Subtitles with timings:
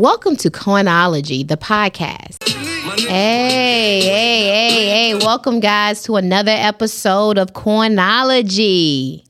[0.00, 2.48] Welcome to Coinology, the podcast.
[3.00, 5.14] Hey, hey, hey, hey.
[5.14, 9.26] Welcome, guys, to another episode of Coinology.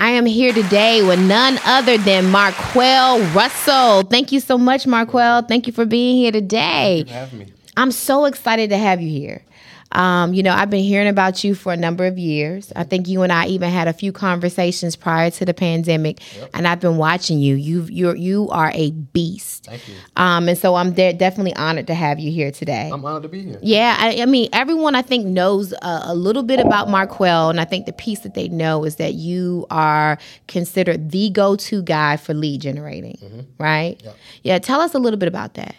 [0.00, 4.02] I am here today with none other than Marquel Russell.
[4.02, 5.42] Thank you so much, Marquel.
[5.42, 7.04] Thank you for being here today.
[7.04, 7.52] Thank you for having me.
[7.76, 9.44] I'm so excited to have you here.
[9.92, 12.72] Um, you know, I've been hearing about you for a number of years.
[12.74, 16.50] I think you and I even had a few conversations prior to the pandemic, Yep.
[16.54, 17.54] and I've been watching you.
[17.56, 19.66] You you you are a beast.
[19.66, 19.94] Thank you.
[20.16, 22.90] Um, and so I'm de- definitely honored to have you here today.
[22.92, 23.58] I'm honored to be here.
[23.62, 27.60] Yeah, I, I mean, everyone I think knows a, a little bit about Marquel, and
[27.60, 30.18] I think the piece that they know is that you are
[30.48, 33.96] considered the go-to guy for lead generating, right?
[33.98, 34.06] Mm-hmm.
[34.06, 34.16] Yep.
[34.42, 35.74] Yeah, tell us a little bit about that.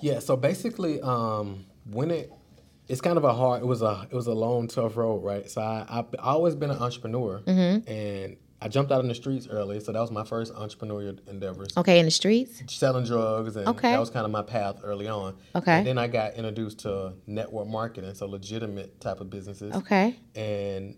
[0.00, 0.20] Yeah.
[0.20, 2.32] So basically, um, when it
[2.90, 3.62] it's kind of a hard.
[3.62, 5.48] It was a it was a long, tough road, right?
[5.50, 7.90] So I I've always been an entrepreneur, Mm-hmm.
[7.90, 9.80] and I jumped out in the streets early.
[9.80, 11.74] So that was my first entrepreneurial endeavors.
[11.78, 12.62] Okay, in the streets.
[12.68, 13.90] Selling drugs, and Okay.
[13.92, 15.36] that was kind of my path early on.
[15.54, 15.78] Okay.
[15.78, 19.74] And then I got introduced to network marketing, so legitimate type of businesses.
[19.76, 20.16] Okay.
[20.34, 20.96] and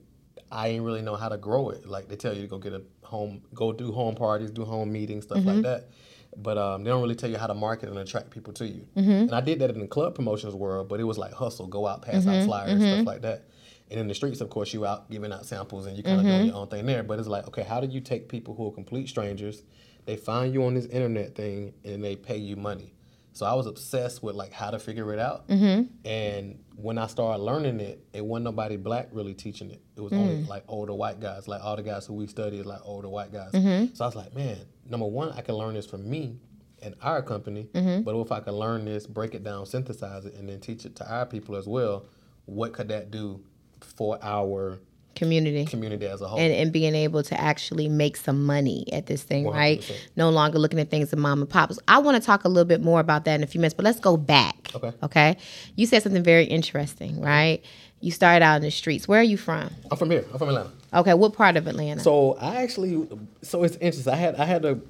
[0.50, 1.86] I didn't really know how to grow it.
[1.89, 4.91] Like they tell you to go get a home, go do home parties, do home
[4.92, 5.48] meetings, stuff Mm-hmm.
[5.48, 5.89] like that.
[6.36, 8.86] But um, they don't really tell you how to market and attract people to you.
[8.97, 9.11] Mm-hmm.
[9.11, 11.86] And I did that in the club promotions world, but it was like hustle, go
[11.86, 12.28] out, pass Mm-hmm.
[12.30, 13.44] out flyers, stuff like that.
[13.91, 16.24] And in the streets, of course, you out giving out samples and you kind of
[16.27, 16.34] Mm-hmm.
[16.36, 17.02] doing your own thing there.
[17.02, 19.62] But it's like, okay, how do you take people who are complete strangers?
[20.06, 22.94] They find you on this internet thing and they pay you money.
[23.34, 25.48] So I was obsessed with like how to figure it out.
[25.48, 26.06] Mm-hmm.
[26.06, 29.83] And when I started learning it, it wasn't nobody black really teaching it.
[29.96, 30.19] It was Mm.
[30.19, 33.33] only like older white guys, like all the guys who we studied, like older white
[33.33, 33.52] guys.
[33.52, 33.94] Mm-hmm.
[33.94, 36.36] So I was like, man, number one, I can learn this from me
[36.83, 37.69] and our company.
[37.72, 38.02] Mm-hmm.
[38.02, 40.97] But if I can learn this, break it down, synthesize it, and then teach it
[40.97, 42.06] to our people as well,
[42.47, 43.41] what could that do
[43.80, 44.78] for our
[45.14, 45.66] Community.
[45.66, 46.39] community as a whole?
[46.39, 49.80] and, and being able to actually make some money at this thing, right?
[49.80, 49.94] 100%.
[50.16, 51.78] No longer looking at things as mom and pops.
[51.86, 53.84] I want to talk a little bit more about that in a few minutes, but
[53.84, 54.70] let's go back.
[54.74, 54.92] Okay.
[55.02, 55.36] Okay.
[55.77, 57.62] You said something very interesting, right?
[58.00, 59.06] You started out in the streets.
[59.06, 59.70] Where are you from?
[59.91, 60.24] I'm from here.
[60.33, 60.70] I'm from Atlanta.
[60.95, 62.01] Okay, what part of Atlanta?
[62.01, 63.08] So I actually,
[63.42, 64.13] so it's interesting.
[64.13, 64.80] I had I had a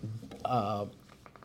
[0.44, 0.86] uh,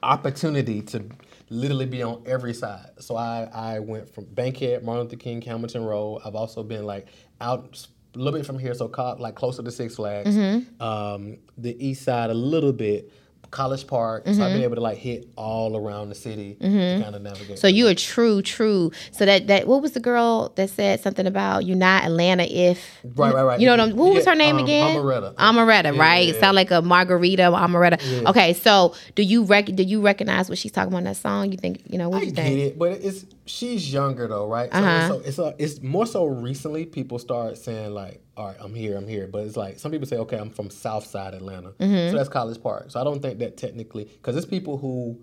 [0.01, 1.03] opportunity to
[1.50, 2.90] literally be on every side.
[3.00, 6.22] So I I went from Bankhead, Martin Luther King, Hamilton Road.
[6.25, 7.07] I've also been like
[7.40, 8.88] out a little bit from here, so
[9.19, 10.35] like closer to Six Flags,
[10.79, 13.12] um, the East Side a little bit.
[13.52, 17.16] College Park, so I've been able to like hit all around the city to kind
[17.16, 17.59] of navigate.
[17.59, 18.91] so you a true, true.
[19.12, 22.80] So that that what was the girl that said something about you not Atlanta if
[23.16, 23.59] Right, right, right.
[23.59, 23.96] You know what I'm?
[23.96, 24.96] What was her name um, again?
[24.97, 25.34] Amaretta.
[25.35, 26.28] Amaretta, Yeah, right?
[26.28, 26.40] yeah, yeah.
[26.40, 28.25] Sound like a margarita, Amaretta.
[28.28, 31.52] Okay, so do you rec- do you recognize what she's talking about in that song?
[31.52, 32.59] You think you know what I you get think?
[32.59, 34.72] it, but it's she's younger though, right?
[34.72, 35.08] So, Uh-huh.
[35.08, 38.96] so it's a, it's more so recently people start saying like, all right, I'm here,
[38.97, 39.28] I'm here.
[39.28, 42.12] But it's like some people say, okay, I'm from South Side Atlanta, Mm-hmm.
[42.12, 42.91] so that's College Park.
[42.91, 45.19] So I don't think that technically, because it's people who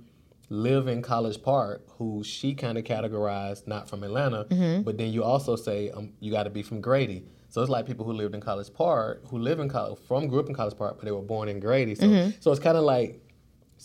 [0.50, 4.82] live in College Park who she kind of categorized not from Atlanta, Mm-hmm.
[4.82, 7.24] but then you also say um, you got to be from Grady.
[7.48, 10.40] So it's like people who lived in College Park, who live in College, from grew
[10.40, 11.94] up in College Park, but they were born in Grady.
[11.94, 12.30] So Mm-hmm.
[12.40, 13.20] so it's kind of like.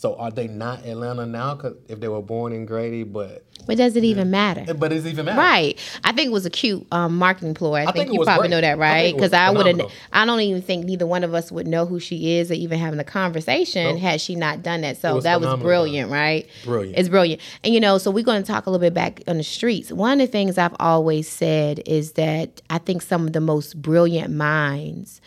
[0.00, 1.56] So are they not Atlanta now?
[1.56, 4.72] Cause if they were born in Grady, but But does it even matter?
[4.72, 5.38] but it's even matter.
[5.38, 5.78] Right.
[6.04, 7.80] I think it was a cute um, marketing ploy.
[7.82, 8.50] I, think, think you probably great.
[8.52, 9.02] know that, right?
[9.02, 9.92] think it was Because I would have.
[10.14, 12.78] I don't even think neither one of us would know who she is or even
[12.78, 13.98] having a conversation Nope.
[14.00, 14.96] had she not done that.
[14.96, 16.48] So was that was brilliant, right?
[16.64, 16.96] Brilliant.
[16.96, 17.42] It's brilliant.
[17.62, 19.92] And you know, so we're going to talk a little bit back on the streets.
[19.92, 23.82] One of the things I've always said is that I think some of the most
[23.82, 25.20] brilliant minds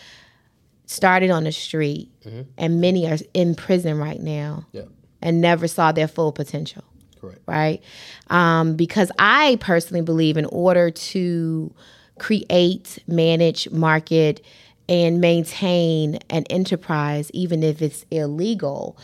[0.85, 2.41] started on the street, Mm-hmm.
[2.57, 4.83] and many are in prison right now Yeah,
[5.21, 6.83] and never saw their full potential
[7.19, 7.41] correct.
[7.47, 7.81] right?
[8.29, 11.73] Um, because I personally believe in order to
[12.19, 14.41] create, manage, market,
[14.87, 18.97] and maintain an enterprise, even if it's illegal,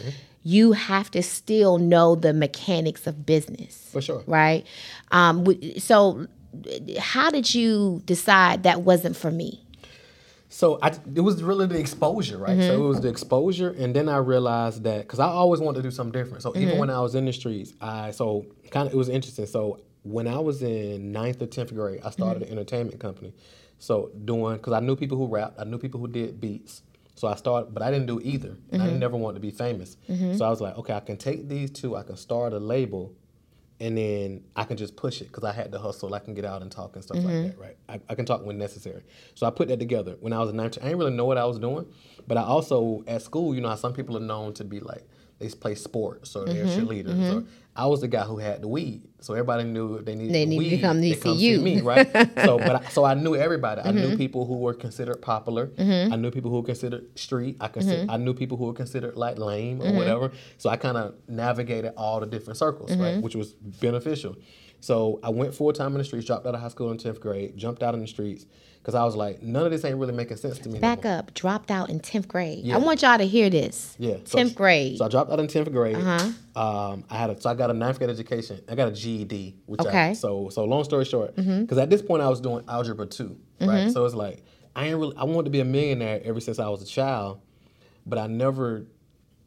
[0.43, 4.23] you have to still know the mechanics of business, For sure.
[4.27, 4.65] right?
[5.11, 5.45] Um,
[5.77, 6.27] so,
[6.99, 9.65] how did you decide that wasn't for me?
[10.51, 12.57] So I, it was really the exposure, right?
[12.57, 12.67] Mm-hmm.
[12.67, 15.83] So it was the exposure, and then I realized that because I always wanted to
[15.83, 16.41] do something different.
[16.43, 16.61] So Mm-hmm.
[16.63, 19.45] even when I was in the streets, I so kind of it was interesting.
[19.45, 22.51] So when I was in ninth or tenth grade, I started Mm-hmm.
[22.53, 23.33] an entertainment company.
[23.77, 26.81] So doing because I knew people who rapped, I knew people who did beats.
[27.15, 28.57] So I started, but I didn't do either.
[28.71, 28.99] And I Mm-hmm.
[28.99, 29.97] never want to be famous.
[30.35, 31.95] So I was like, okay, I can take these two.
[31.95, 33.13] I can start a label,
[33.79, 36.13] and then I can just push it because I had to hustle.
[36.13, 37.47] I can get out and talk and stuff like mm-hmm.
[37.47, 37.77] that, right?
[37.87, 39.03] I, I can talk when necessary.
[39.35, 40.17] So I put that together.
[40.19, 41.85] When I was 19, I didn't really know what I was doing,
[42.27, 45.07] but I also at school, you know, how some people are known to be like
[45.39, 46.79] they play sports or they're mm-hmm.
[46.79, 47.31] cheerleaders.
[47.31, 47.49] Or mm-hmm.
[47.79, 50.57] I was the guy who had the weed, so everybody knew they needed They the
[50.57, 51.61] needed to come to see you.
[51.61, 52.07] me, right?
[52.45, 53.81] so, but I, so I knew everybody.
[53.81, 53.97] I Mm-hmm.
[54.01, 55.71] knew people who were considered popular.
[55.79, 57.55] I knew people who were considered street.
[57.61, 58.11] I consider, Mm-hmm.
[58.11, 60.31] I knew people who were considered like lame or whatever.
[60.57, 63.01] So I kind of navigated all the different circles, Mm-hmm.
[63.01, 64.35] right, which was beneficial.
[64.81, 67.19] So I went full time in the streets, dropped out of high school in tenth
[67.19, 68.45] grade, jumped out in the streets
[68.89, 70.79] because I was like, none of this ain't really making sense to me.
[70.79, 72.63] Back up, dropped out in 10th grade.
[72.65, 72.75] Yeah.
[72.75, 73.95] I want y'all to hear this.
[73.99, 74.97] Yeah, so- 10th grade.
[74.97, 75.95] So I dropped out in tenth grade.
[75.95, 76.31] Uh-huh.
[76.59, 78.61] Um, I had a so I got a ninth grade education.
[78.67, 79.55] I got a GED.
[79.67, 79.89] Which Okay.
[79.89, 80.09] Mm-hmm.
[80.09, 83.37] I, so so long story short, because at this point I was doing algebra 2
[83.61, 83.91] right?
[83.91, 84.43] So it's like
[84.75, 87.41] I ain't really I wanted to be a millionaire ever since I was a child,
[88.05, 88.87] but I never.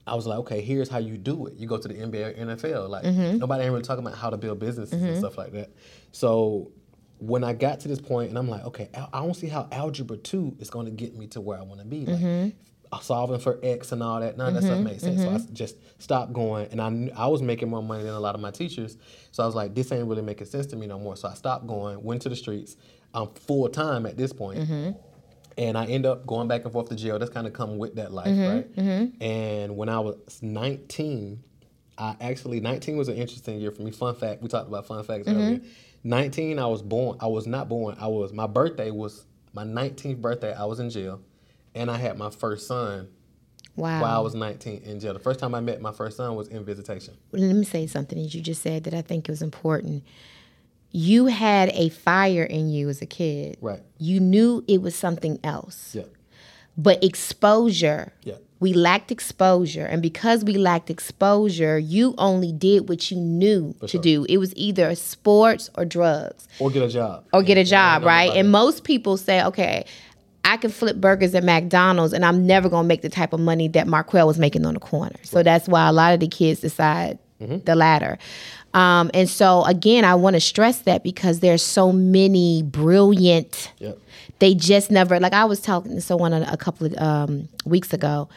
[0.04, 1.54] I was like, okay, here's how you do it.
[1.54, 2.88] You go to the NBA or NFL.
[2.88, 3.38] Like Mm-hmm.
[3.38, 5.70] nobody ain't really talking about how to build businesses and stuff like that.
[6.12, 6.72] So
[7.22, 10.16] when I got to this point, and I'm like, okay, I don't see how algebra
[10.16, 12.04] two is going to get me to where I want to be.
[12.04, 13.00] Like Mm-hmm.
[13.00, 14.36] solving for X and all that.
[14.36, 14.84] None of that stuff mm-hmm.
[14.84, 15.22] made sense.
[15.22, 15.54] So I mm-hmm.
[15.54, 18.40] just stopped going, and I knew, I was making more money than a lot of
[18.40, 18.98] my teachers.
[19.30, 21.16] So I was like, this ain't really making sense to me no more.
[21.16, 22.76] So I stopped going, went to the streets.
[23.14, 24.58] I'm full time at this point.
[24.58, 24.90] Mm-hmm.
[25.58, 27.18] And I end up going back and forth to jail.
[27.18, 28.66] That's kind of come with that life, right?
[29.20, 31.42] And when I was 19,
[31.98, 33.90] I actually 19 was an interesting year for me.
[33.90, 35.60] Fun fact, we talked about fun facts earlier.
[36.04, 37.16] 19, I was born.
[37.20, 37.96] I was not born.
[38.00, 40.54] I was my birthday was my 19th birthday.
[40.54, 41.20] I was in jail,
[41.74, 43.08] and I had my first son
[43.76, 44.02] wow.
[44.02, 45.12] while I was 19 in jail.
[45.12, 47.14] The first time I met my first son was in visitation.
[47.32, 50.04] Let me say something that you just said that I think was important.
[50.90, 53.56] You had a fire in you as a kid.
[53.60, 53.80] Right.
[53.98, 55.94] You knew it was something else.
[55.94, 56.04] Yeah.
[56.76, 58.36] But exposure, Yeah.
[58.62, 59.84] We lacked exposure.
[59.84, 64.24] And because we lacked exposure, you only did what you knew to do.
[64.28, 67.24] It was either sports or drugs Or get a job.
[67.34, 68.30] or get a job, right?
[68.34, 69.84] And most people say, okay,
[70.44, 73.40] I can flip burgers at McDonald's and I'm never going to make the type of
[73.40, 75.16] money that Marquel was making on the corner.
[75.22, 77.64] So that's why a lot of the kids decide Mm-hmm.
[77.64, 78.18] the latter.
[78.72, 83.98] Um, and so, again, I want to stress that because there's so many brilliant Yep.
[84.42, 87.92] They just never like i was talking to someone a, a couple of um, weeks
[87.92, 88.28] ago.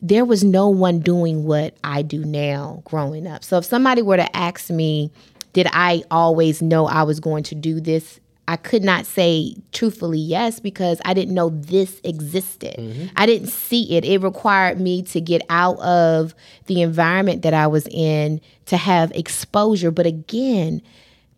[0.00, 3.44] There was no one doing what i do now growing up.
[3.44, 5.10] So if somebody were to ask me
[5.52, 8.18] did i always know i was going to do this?
[8.48, 13.10] I could not say truthfully yes because i didn't know this existed.
[13.16, 14.06] I didn't see it.
[14.06, 16.34] It required me to get out of
[16.64, 19.90] the environment that i was in to have exposure.
[19.90, 20.80] But again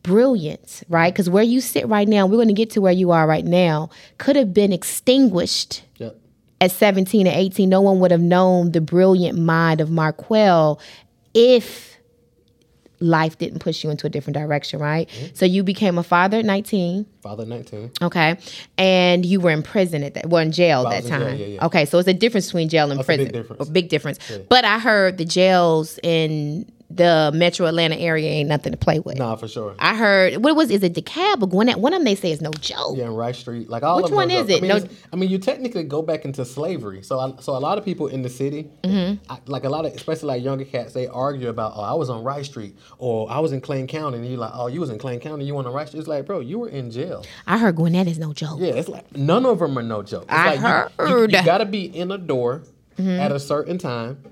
[0.05, 1.13] brilliance, right?
[1.13, 3.45] Because where you sit right now, we're going to get to where you are right
[3.45, 6.17] now, could have been extinguished Yep.
[6.61, 7.69] at 17 or 18.
[7.69, 10.79] No one would have known the brilliant mind of Marquell
[11.35, 11.91] if
[13.01, 15.09] life didn't push you into a different direction, right?
[15.09, 15.35] Mm-hmm.
[15.35, 17.05] So you became a father at 19.
[17.23, 17.91] Father 19.
[18.03, 18.39] Okay.
[18.79, 21.39] And you were in prison at that, well, in jail at that in jail, time.
[21.39, 21.67] yeah, yeah.
[21.67, 21.85] Okay.
[21.87, 23.25] So it's a difference between jail and That's a prison.
[23.27, 23.69] big difference.
[23.69, 24.19] A big difference.
[24.49, 29.17] But I heard the jails in the metro Atlanta area ain't nothing to play with.
[29.19, 29.75] Nah, for sure.
[29.79, 31.81] I heard what was is it DeKalb or Gwinnett?
[31.81, 32.97] One of them they say is no joke.
[32.97, 34.59] Yeah, in Rice Street, like all Which one is it?
[34.59, 37.03] I mean, No- I mean, you technically go back into slavery.
[37.03, 39.33] So, I, so a lot of people in the city, Mm-hmm.
[39.33, 42.11] I, like a lot of, especially like younger cats, they argue about, oh, I was
[42.11, 44.91] on Rice Street, or I was in Clayton County, and you're like, oh, you was
[44.91, 46.01] in Clayton County, you went on Rice Street.
[46.01, 47.25] It's like, bro, you were in jail.
[47.47, 48.59] I heard Gwinnett is no joke.
[48.61, 50.25] Yeah, it's like none of them are no joke.
[50.25, 50.61] It's I like
[51.01, 51.33] you- you, heard.
[51.33, 52.63] you, got to be in a door
[52.99, 53.09] Mm-hmm.
[53.19, 54.23] at a certain time.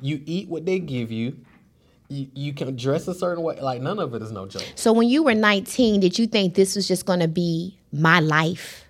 [0.00, 1.36] You eat what they give you.
[2.10, 3.60] You, you can dress a certain way.
[3.60, 4.64] Like none of it is no joke.
[4.74, 8.18] So when you were 19, did you think this was just going to be my
[8.18, 8.84] life?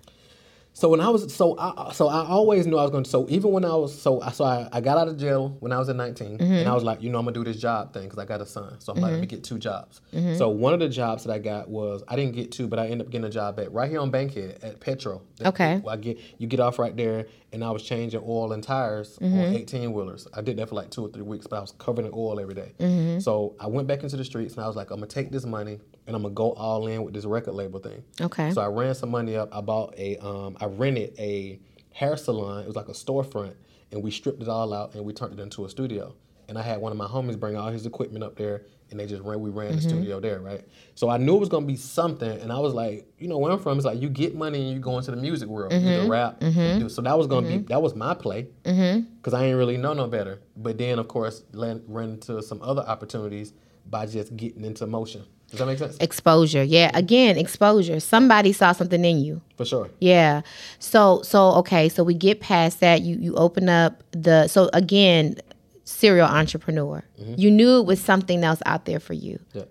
[0.81, 3.27] So when I was so I so I always knew I was going to so
[3.29, 5.77] even when I was so I so I, I got out of jail when I
[5.77, 6.43] was at 19 Mm-hmm.
[6.53, 8.41] and I was like you know I'm gonna do this job thing because I got
[8.41, 10.01] a son so I'm like let me get two jobs.
[10.11, 10.37] Mm-hmm.
[10.37, 12.85] So one of the jobs that I got was I didn't get two but I
[12.85, 15.21] ended up getting a job at right here on Bankhead at Petro.
[15.45, 15.83] Okay.
[15.87, 19.37] I get you get off right there and I was changing oil and tires Mm-hmm.
[19.39, 20.27] on 18 wheelers.
[20.33, 22.39] I did that for like two or three weeks but I was covered in oil
[22.39, 22.73] every day.
[22.79, 23.19] Mm-hmm.
[23.19, 25.45] So I went back into the streets and I was like I'm gonna take this
[25.45, 25.79] money
[26.11, 28.03] and I'm gonna go all in with this record label thing.
[28.19, 28.51] Okay.
[28.51, 29.55] So I ran some money up.
[29.55, 31.57] I bought a, um, I rented a
[31.93, 32.63] hair salon.
[32.63, 33.53] It was like a storefront,
[33.91, 36.13] and we stripped it all out and we turned it into a studio.
[36.49, 39.05] And I had one of my homies bring all his equipment up there, and they
[39.05, 39.39] just ran.
[39.39, 39.87] We ran the mm-hmm.
[39.87, 40.67] studio there, right?
[40.95, 43.53] So I knew it was gonna be something, and I was like, you know, where
[43.53, 45.79] I'm from, it's like you get money and you go into the music world, you
[45.79, 46.03] mm-hmm.
[46.07, 46.43] do rap.
[46.43, 46.79] you mm-hmm.
[46.79, 49.93] do- So that was gonna be that was my play, because I ain't really know
[49.93, 50.41] no better.
[50.57, 53.53] But then, of course, ran, ran into some other opportunities
[53.89, 55.23] by just getting into motion.
[55.51, 55.97] Does that make sense?
[55.99, 56.63] Exposure.
[56.63, 56.91] Yeah.
[56.93, 57.99] Again, exposure.
[57.99, 59.41] Somebody saw something in you.
[59.57, 59.89] For sure.
[59.99, 60.41] Yeah.
[60.79, 63.01] So so okay, so we get past that.
[63.01, 65.35] You you open up the so again,
[65.83, 67.03] serial entrepreneur.
[67.21, 67.33] Mm-hmm.
[67.37, 69.39] You knew it was something else out there for you.
[69.53, 69.63] Yeah.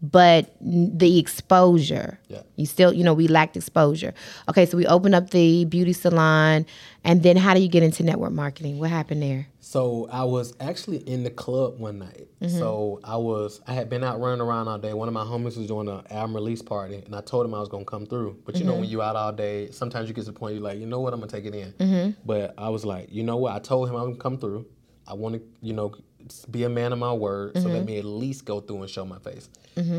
[0.00, 2.20] but the exposure.
[2.28, 2.42] Yeah.
[2.56, 4.14] You still, you know, we lacked exposure.
[4.48, 6.66] Okay, so we open up the beauty salon,
[7.08, 8.78] and then how do you get into network marketing?
[8.78, 9.46] What happened there?
[9.60, 12.28] So I was actually in the club one night.
[12.42, 12.58] Mm-hmm.
[12.58, 14.92] So I was I had been out running around all day.
[14.92, 17.60] One of my homies was doing an album release party, and I told him I
[17.60, 18.36] was gonna come through.
[18.44, 18.82] But you know, mm-hmm.
[18.82, 21.00] when you out all day, sometimes you get to the point you're like, you know
[21.00, 21.72] what, I'm gonna take it in.
[21.72, 22.20] Mm-hmm.
[22.26, 24.66] But I was like, you know what, I told him I'm gonna come through.
[25.06, 25.94] I want to, you know,
[26.50, 27.56] be a man of my word.
[27.56, 29.48] So let me at least go through and show my face.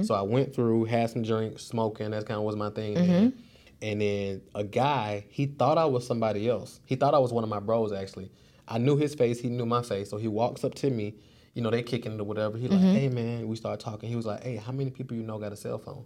[0.03, 2.11] So I went through, had some drinks, smoking.
[2.11, 3.33] That's kind of was my thing.
[3.81, 6.81] And then a guy, he thought I was somebody else.
[6.85, 8.31] He thought I was one of my bros actually.
[8.67, 10.09] I knew his face, he knew my face.
[10.09, 11.15] So he walks up to me,
[11.53, 12.57] you know, they kicking it or whatever.
[12.57, 12.95] He like, mm-hmm.
[12.95, 14.09] hey man, we start talking.
[14.09, 16.05] He was like, hey, how many people you know got a cell phone?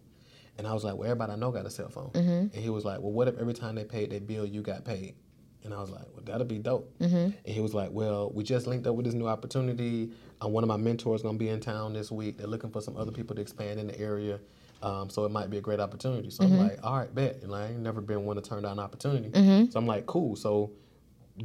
[0.57, 2.11] And I was like, well, everybody I know got a cell phone.
[2.11, 2.29] Mm-hmm.
[2.29, 4.85] And he was like, well, what if every time they paid their bill, you got
[4.85, 5.15] paid?
[5.63, 6.93] And I was like, well, that'll be dope.
[6.99, 7.15] Mm-hmm.
[7.15, 10.11] And he was like, well, we just linked up with this new opportunity.
[10.43, 12.37] Uh, one of my mentors gonna be in town this week.
[12.37, 14.39] They're looking for some other people to expand in the area.
[14.83, 16.29] Um, so it might be a great opportunity.
[16.29, 17.41] So I'm like, all right, bet.
[17.41, 19.31] And I ain't never been one to turn down an opportunity.
[19.71, 20.35] So I'm like, cool.
[20.35, 20.71] So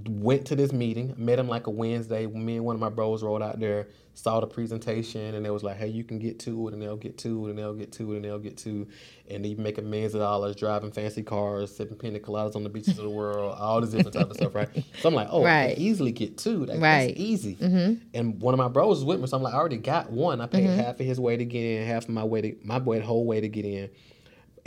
[0.07, 2.27] went to this meeting, met him like a Wednesday.
[2.27, 5.63] Me and one of my bros rolled out there, saw the presentation, and they was
[5.63, 7.93] like, "Hey, you can get to it, and they'll get to it, and they'll get
[7.93, 8.87] to it, and they'll get to,"
[9.31, 12.99] and they making millions of dollars, driving fancy cars, sipping pina coladas on the beaches
[12.99, 14.69] of the world, all this different type of stuff, right?
[15.01, 15.75] So I'm like, "Oh, I Right.
[15.75, 16.67] can easily get two.
[16.67, 17.09] That, Right.
[17.09, 17.95] That's easy." Mm-hmm.
[18.13, 20.43] And one of my bros was with me, so I'm like, "I already got one.
[20.43, 20.81] I paid mm-hmm.
[20.81, 23.07] half of his way to get in, half of my way to my way, the
[23.07, 23.89] whole way to get in."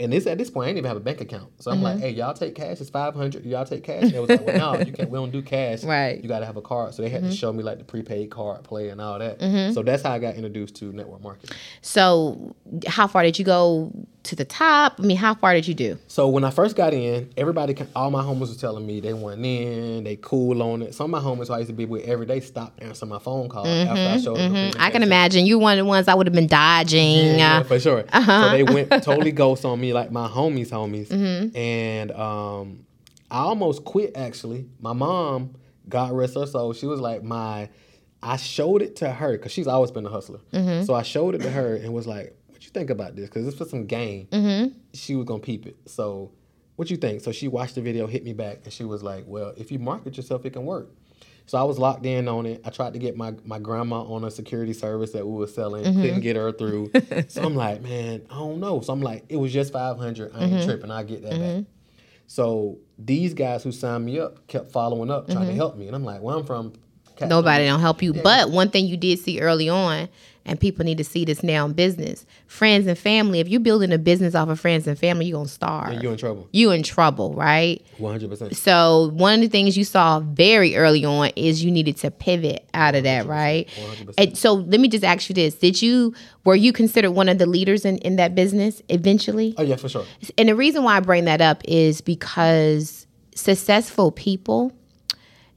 [0.00, 1.50] And this at this point, I didn't even have a bank account.
[1.62, 1.84] So I'm Mm-hmm.
[1.84, 2.80] like, hey, y'all take cash.
[2.80, 3.44] It's five hundred.
[3.44, 4.02] Y'all take cash.
[4.04, 5.10] And they was like, well, no, you can't.
[5.10, 5.84] We don't do cash.
[5.84, 6.14] Right.
[6.14, 6.22] Mm-hmm.
[6.22, 6.94] You got to have a card.
[6.94, 9.40] So they had to show me like the prepaid card play and all that.
[9.74, 11.56] So that's how I got introduced to network marketing.
[11.82, 12.54] So,
[12.86, 13.92] how far did you go
[14.24, 14.96] to the top?
[14.98, 15.98] I mean, how far did you do?
[16.06, 19.44] So when I first got in, everybody, all my homies were telling me they went
[19.44, 20.94] in, they cool on it.
[20.94, 23.18] Some of my homies who I used to be with every day stopped answering my
[23.18, 24.54] phone call after I mm-hmm, showed them.
[24.54, 24.70] Mm-hmm.
[24.72, 27.38] the I can imagine you one of the ones I would have been dodging.
[27.38, 28.02] Yeah, uh, for sure.
[28.02, 28.52] So uh-huh.
[28.52, 31.08] they went totally ghost on me, like my homies, homies.
[31.08, 31.56] Mm-hmm.
[31.56, 32.86] And um,
[33.30, 34.66] I almost quit actually.
[34.80, 35.56] My mom,
[35.88, 37.68] God rest her soul, she was like my.
[38.24, 40.38] I showed it to her because she's always been a hustler.
[40.84, 43.28] So I showed it to her and was like, "What you think about this?
[43.28, 44.78] Because this was some game." Mm-hmm.
[44.94, 45.76] She was gonna peep it.
[45.86, 46.30] So,
[46.76, 47.22] what you think?
[47.22, 49.78] So she watched the video, hit me back, and she was like, "Well, if you
[49.78, 50.88] market yourself, it can work."
[51.46, 52.62] So I was locked in on it.
[52.64, 55.84] I tried to get my, my grandma on a security service that we were selling.
[55.84, 56.00] Mm-hmm.
[56.00, 56.92] Couldn't get her through.
[57.28, 58.80] so I'm like, man, I don't know.
[58.80, 60.32] So I'm like, it was just 500.
[60.32, 60.64] I ain't mm-hmm.
[60.64, 60.92] tripping.
[60.92, 61.64] I get that back.
[62.26, 65.88] So these guys who signed me up kept following up, trying to help me.
[65.88, 66.74] And I'm like, well, I'm from.
[67.20, 68.12] Nobody don't help you.
[68.14, 70.08] But one thing you did see early on,
[70.44, 73.38] and people need to see this now in business: friends and family.
[73.38, 76.02] If you're building a business off of friends and family, you're gonna starve.
[76.02, 76.48] You're in trouble.
[76.52, 77.80] you in trouble, right?
[77.98, 78.56] 100%.
[78.56, 82.68] So one of the things you saw very early on is you needed to pivot
[82.74, 83.68] out of that, right?
[83.68, 84.14] 100%.
[84.18, 86.12] And so let me just ask you this: Did you
[86.44, 89.54] were you considered one of the leaders in in that business eventually?
[89.58, 90.04] Oh, yeah, for sure.
[90.36, 94.72] And the reason why I bring that up is because successful people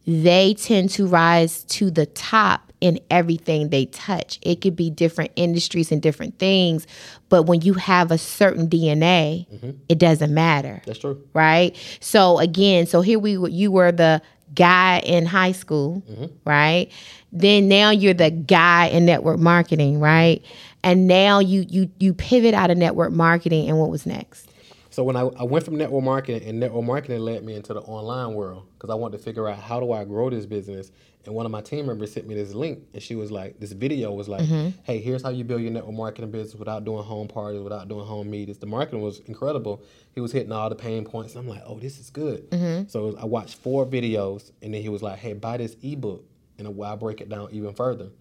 [0.08, 4.38] they tend to rise to the top in everything they touch.
[4.44, 6.86] It could be different industries and different things,
[7.30, 9.72] but when you have a certain DNA, mm-hmm.
[9.90, 11.24] it doesn't matter That's true.
[11.34, 11.76] right?
[12.00, 14.22] So again, so here we were- you were the
[14.54, 16.26] guy in high school, mm-hmm.
[16.46, 16.92] right?
[17.32, 20.44] Then now you're the guy in network marketing, right?
[20.84, 24.50] And now you you you pivot out of network marketing and what was next?
[24.96, 27.82] So when I, I went from network marketing, and network marketing led me into the
[27.82, 30.90] online world because I wanted to figure out how do I grow this business.
[31.26, 33.74] And one of my team members sent me this link, and she was like, this
[33.74, 34.70] video was like, mm-hmm.
[34.84, 38.06] hey, here's how you build your network marketing business without doing home parties, without doing
[38.06, 38.60] home meetings.
[38.60, 39.84] The marketing was incredible.
[40.14, 41.36] He was hitting all the pain points.
[41.36, 42.50] I'm like, oh, this is good.
[42.52, 42.88] Mm-hmm.
[42.88, 46.24] So I watched four videos, and then he was like, hey, buy this ebook,
[46.58, 48.12] and I'll break it down even further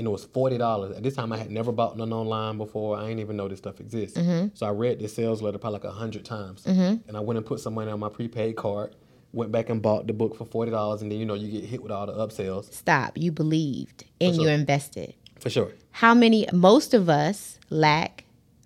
[0.00, 0.96] and it was forty dollars.
[0.96, 2.98] At this time, I had never bought none online before.
[2.98, 4.18] I ain't even know this stuff exists.
[4.18, 4.48] Mm-hmm.
[4.54, 7.08] So I read this sales letter probably like a hundred times, mm-hmm.
[7.08, 8.96] and I went and put some money on my prepaid card.
[9.32, 11.68] Went back and bought the book for forty dollars, and then you know you get
[11.68, 13.16] hit with all the upsells Stop.
[13.16, 15.14] You believed and you invested.
[15.38, 15.72] for sure.
[15.92, 18.24] How many most of us lack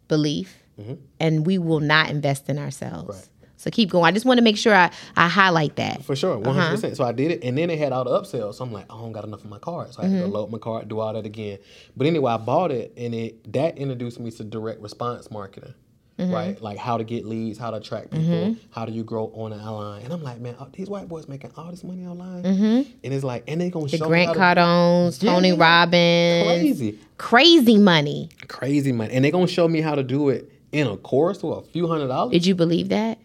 [0.08, 0.94] belief mm-hmm.
[1.20, 3.16] and we will not invest in ourselves.
[3.16, 3.28] Right.
[3.64, 4.04] So keep going.
[4.04, 6.04] I just want to make sure I, I highlight that.
[6.04, 6.92] For sure, one hundred percent.
[6.92, 6.96] Uh-huh.
[6.96, 8.56] So I did it, and then it had all the upsells.
[8.56, 10.32] So I'm like, I don't got enough of my card, so I had to mm-hmm.
[10.32, 11.58] load my card, do all that again.
[11.96, 15.72] But anyway, I bought it, and it that introduced me to direct response marketing,
[16.18, 16.30] mm-hmm.
[16.30, 16.60] right?
[16.60, 18.60] Like how to get leads, how to attract people, mm-hmm.
[18.70, 20.02] how do you grow on an online.
[20.02, 23.24] And I'm like, man, oh, these white boys making all this money online, and it's
[23.24, 25.56] like, and they gonna The show Grant to- Cardones, Yeah, Tony yeah.
[25.58, 26.46] Robbins.
[26.46, 28.28] crazy, Crazy money.
[28.46, 31.56] crazy money, and they gonna show me how to do it in a course for
[31.58, 32.32] a few hundred dollars.
[32.32, 33.18] Did you believe that?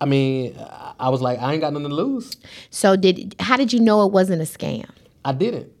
[0.00, 0.56] I mean,
[1.00, 2.36] I- was like, I ain't got nothing to lose.
[2.70, 4.88] So did how did you know it wasn't a scam?
[5.24, 5.72] I didn't.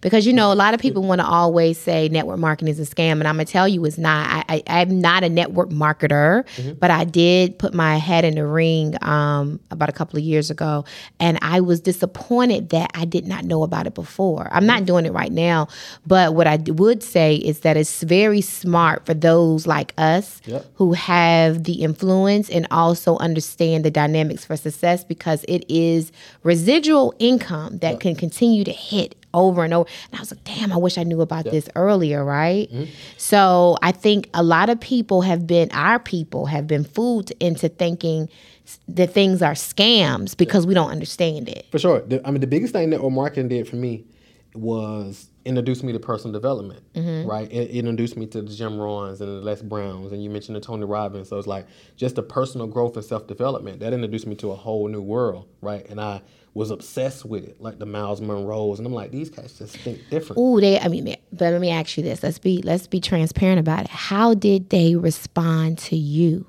[0.00, 2.86] Because you know, a lot of people want to always say network marketing is a
[2.94, 4.44] scam, and I'm gonna tell you it's not.
[4.48, 6.44] I, I am not a network marketer,
[6.78, 10.50] but I did put my head in the ring um, about a couple of years
[10.50, 10.84] ago,
[11.20, 14.48] and I was disappointed that I did not know about it before.
[14.52, 15.68] I'm not doing it right now,
[16.06, 20.64] but what i would say is that it's very smart for those like us Yep.
[20.74, 26.10] who have the influence and also understand the dynamics for success because it is
[26.42, 29.88] residual income that can continue to hit over and over.
[30.10, 32.70] And I was like, damn, I wish I knew about this earlier, right?
[32.70, 32.90] Mm-hmm.
[33.16, 37.68] So I think a lot of people have been, our people have been fooled into
[37.68, 38.28] thinking
[38.88, 41.66] that things are scams because we don't understand it.
[41.70, 42.00] For sure.
[42.00, 44.04] The, I mean, the biggest thing network marketing did for me
[44.54, 47.28] was introduce me to personal development, mm-hmm.
[47.28, 47.50] right?
[47.50, 50.56] It, it introduced me to the Jim Rohns and the Les Browns, and you mentioned
[50.56, 51.28] the Tony Robbins.
[51.28, 51.66] So it's like
[51.96, 55.48] just the personal growth and self development that introduced me to a whole new world,
[55.62, 55.88] right?
[55.88, 56.20] And I
[56.54, 60.00] was obsessed with it, like the Myles Munroes, and I'm like, these guys just think
[60.10, 60.40] different.
[60.40, 60.78] Ooh, they.
[60.80, 62.22] I mean, but let me ask you this.
[62.22, 63.90] Let's be let's be transparent about it.
[63.90, 66.46] How did they respond to you?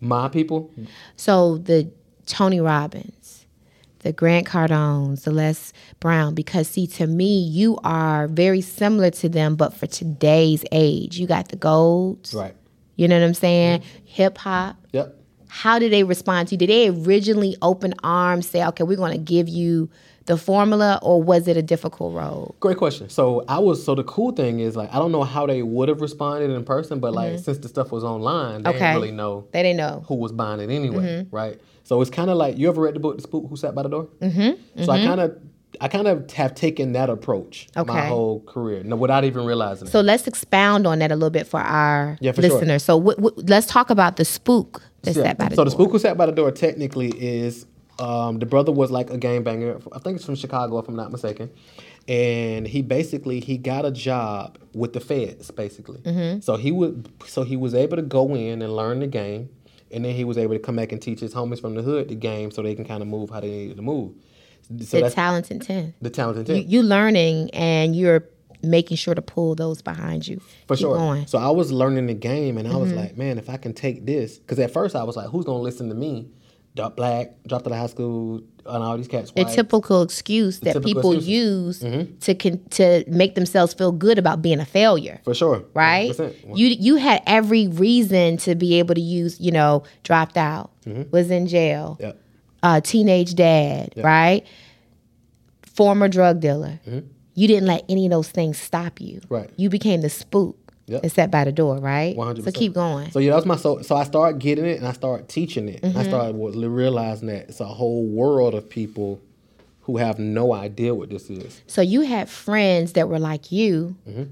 [0.00, 0.70] My people,
[1.16, 1.90] So the
[2.24, 3.44] Tony Robbins,
[3.98, 9.28] the Grant Cardones, the Les Brown, because see, to me, you are very similar to
[9.28, 11.18] them, but for today's age.
[11.18, 12.32] You got the golds.
[12.32, 12.54] right?
[12.96, 13.82] You know what I'm saying?
[14.04, 14.76] Hip hop.
[14.92, 15.19] Yep.
[15.50, 16.58] How did they respond to you?
[16.58, 19.90] Did they originally open arms, say, okay, we're going to give you
[20.26, 22.54] the formula, or was it a difficult road?
[22.60, 23.08] Great question.
[23.08, 25.88] So I was so the cool thing is like I don't know how they would
[25.88, 28.78] have responded in person, but like since the stuff was online, they Okay.
[28.78, 30.04] didn't really know They didn't know.
[30.06, 31.34] who was buying it anyway, Mm-hmm.
[31.34, 31.60] right?
[31.82, 33.82] So it's kind of like you ever read the book The Spook Who Sat by
[33.82, 34.08] the Door?
[34.20, 34.84] Mm-hmm.
[34.84, 35.36] So I kind of
[35.80, 39.90] I kind of have taken that approach my whole career, no, without even realizing it.
[39.90, 42.50] So let's expound on that a little bit for our Yeah, for sure.
[42.52, 42.84] listeners.
[42.84, 45.22] So w- w- let's talk about the spook that Yeah.
[45.22, 45.64] sat by the so door.
[45.66, 47.66] the Spook Who Sat by the Door technically is
[47.98, 49.78] um, the brother was like a game banger.
[49.92, 51.50] I think it's from Chicago, if I'm not mistaken.
[52.08, 55.98] And he basically he got a job with the feds, basically.
[56.00, 56.40] Mm-hmm.
[56.40, 59.50] So he would so he was able to go in and learn the game,
[59.92, 62.08] and then he was able to come back and teach his homies from the hood
[62.08, 64.12] the game, so they can kind of move how they needed to move.
[64.82, 65.94] So the Talented Tenth.
[66.00, 66.68] the talent You, intent.
[66.70, 68.24] you learning and you're
[68.62, 70.40] making sure to pull those behind you.
[70.66, 70.96] For Keep sure.
[70.96, 71.26] Going.
[71.26, 72.80] So I was learning the game, and I Mm-hmm.
[72.80, 75.44] was like, man, if I can take this, because at first I was like, who's
[75.44, 76.28] gonna listen to me?
[76.76, 79.32] Drop black, dropped out of high school, and all these cats.
[79.36, 79.52] A white.
[79.52, 81.82] typical excuse that typical people excuses.
[81.82, 81.98] Mm-hmm.
[82.12, 85.20] use to con- to make themselves feel good about being a failure.
[85.24, 85.64] For sure.
[85.74, 86.10] right?
[86.12, 86.56] 100%.
[86.56, 91.10] You you had every reason to be able to use, you know, dropped out, Mm-hmm.
[91.10, 92.12] was in jail, Yeah.
[92.62, 94.46] uh, teenage dad, right?
[95.62, 96.78] Former drug dealer.
[97.40, 99.22] You didn't let any of those things stop you.
[99.30, 99.48] Right.
[99.56, 101.02] You became the spook Yep.
[101.02, 102.14] that sat by the door, right?
[102.16, 102.44] 100%.
[102.44, 103.10] So keep going.
[103.12, 103.80] So yeah, that was my so.
[103.80, 105.80] So I started getting it, and I started teaching it.
[105.82, 105.96] Mm-hmm.
[105.96, 109.20] I started realizing that it's a whole world of people
[109.82, 111.62] who have no idea what this is.
[111.66, 114.24] So you had friends that were like you Mm-hmm.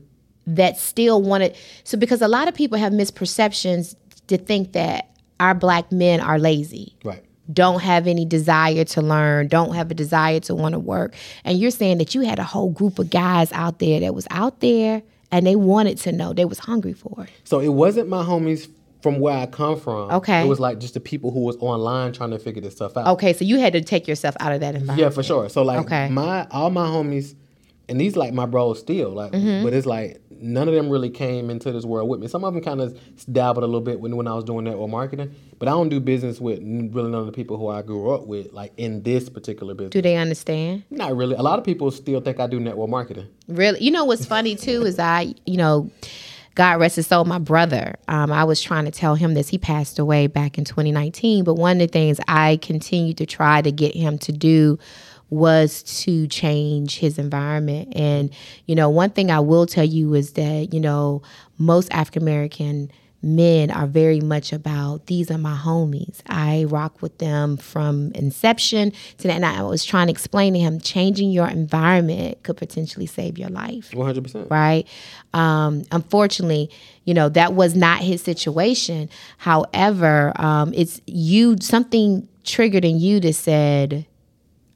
[0.55, 1.57] that still wanted.
[1.85, 3.95] So because a lot of people have misperceptions
[4.27, 6.97] to think that our black men are lazy.
[7.05, 7.25] Right.
[7.53, 11.15] Don't have any desire to learn, don't have a desire to want to work.
[11.45, 14.27] And you're saying that you had a whole group of guys out there that was
[14.31, 16.33] out there and they wanted to know.
[16.33, 17.31] They was hungry for it.
[17.45, 18.69] So it wasn't my homies
[19.03, 20.11] from where I come from.
[20.11, 20.43] Okay.
[20.43, 23.07] It was like just the people who was online trying to figure this stuff out.
[23.15, 24.99] Okay, so you had to take yourself out of that environment.
[24.99, 25.49] Yeah, for sure.
[25.49, 26.09] So like Okay.
[26.09, 27.35] my all my homies,
[27.89, 29.65] and these like my bros still like, Mm-hmm.
[29.65, 32.29] but it's like none of them really came into this world with me.
[32.29, 32.99] Some of them kind of
[33.33, 35.99] dabbled a little bit when when I was doing network marketing, but I don't do
[36.01, 39.29] business with really none of the people who I grew up with, like in this
[39.29, 39.91] particular business.
[39.93, 40.85] Do they understand?
[40.91, 41.35] Not really.
[41.35, 43.27] A lot of people still think I do network marketing.
[43.49, 45.91] Really, you know what's funny too is I, you know,
[46.55, 47.95] God rest his soul, my brother.
[48.09, 49.49] Um, I was trying to tell him this.
[49.49, 53.63] He passed away back in 2019, but one of the things I continued to try
[53.63, 54.77] to get him to do
[55.31, 57.93] was to change his environment.
[57.95, 58.31] And
[58.67, 61.23] you know, one thing I will tell you is that you know
[61.59, 66.21] most African American men are very much about these are my homies.
[66.29, 69.35] I rock with them from inception to that.
[69.35, 73.49] And I was trying to explain to him changing your environment could potentially save your
[73.49, 73.93] life.
[73.93, 74.49] One hundred percent.
[74.51, 74.87] Right.
[75.35, 76.71] Um, unfortunately,
[77.05, 79.11] you know, that was not his situation.
[79.39, 84.07] However, um, it's you, something triggered in you that said,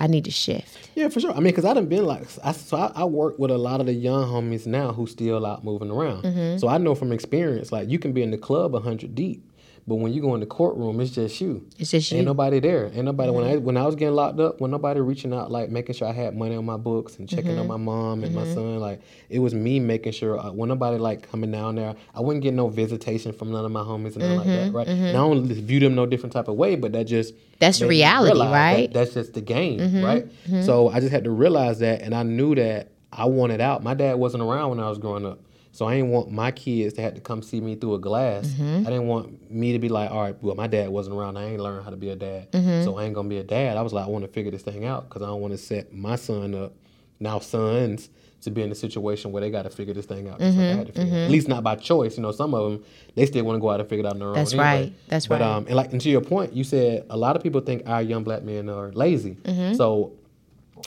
[0.02, 0.90] I need to shift.
[0.96, 1.30] Yeah, for sure.
[1.30, 3.78] I mean, because I done been like, I, so I, I work with a lot
[3.78, 6.24] of the young homies now who still out moving around.
[6.24, 6.58] Mm-hmm.
[6.58, 9.48] So I know from experience, like you can be in the club hundred deep,
[9.86, 11.66] but when you go in the courtroom, it's just you.
[11.78, 12.18] It's just you.
[12.18, 12.86] Ain't nobody there.
[12.94, 15.70] Ain't nobody when I when I was getting locked up, when nobody reaching out like
[15.70, 17.60] making sure I had money on my books and checking Mm-hmm.
[17.60, 18.78] on my mom and my son.
[18.78, 22.42] Like it was me making sure uh, when nobody like coming down there, I wouldn't
[22.44, 24.72] get no visitation from none of my homies and nothing like Mm-hmm.
[24.72, 24.72] that.
[24.72, 24.86] Right?
[24.88, 28.38] And I don't view them no different type of way, but that just That's reality,
[28.38, 28.84] that right?
[28.84, 28.92] Mm-hmm.
[28.92, 30.26] that's just the game, right?
[30.64, 33.82] So I just had to realize that, and I knew that I wanted out.
[33.82, 35.40] My dad wasn't around when I was growing up.
[35.74, 38.46] So I didn't want my kids to have to come see me through a glass.
[38.46, 38.86] Mm-hmm.
[38.86, 41.38] I didn't want me to be like, all right, well, my dad wasn't around.
[41.38, 42.52] I ain't learned how to be a dad.
[42.52, 42.84] Mm-hmm.
[42.84, 43.78] So I ain't gonna be a dad.
[43.78, 45.58] I was like, I want to figure this thing out because I don't want to
[45.58, 46.74] set my son up,
[47.20, 48.10] now sons,
[48.42, 50.40] to be in a situation where they got to figure this thing out.
[50.40, 51.24] just like I had to figure it.
[51.24, 52.16] At least not by choice.
[52.16, 54.14] You know, some of them they still want to go out and figure it out
[54.14, 54.60] on their That's own.
[54.60, 54.82] anyway.
[54.82, 55.08] right.
[55.08, 55.38] That's right.
[55.38, 55.56] but, right.
[55.56, 58.02] Um, and like, and to your point, you said a lot of people think our
[58.02, 59.36] young black men are lazy.
[59.36, 59.74] Mm-hmm.
[59.76, 60.12] So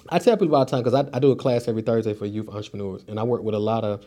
[0.09, 2.25] I tell people all the time because I, I do a class every Thursday for
[2.25, 4.05] youth entrepreneurs, and I work with a lot of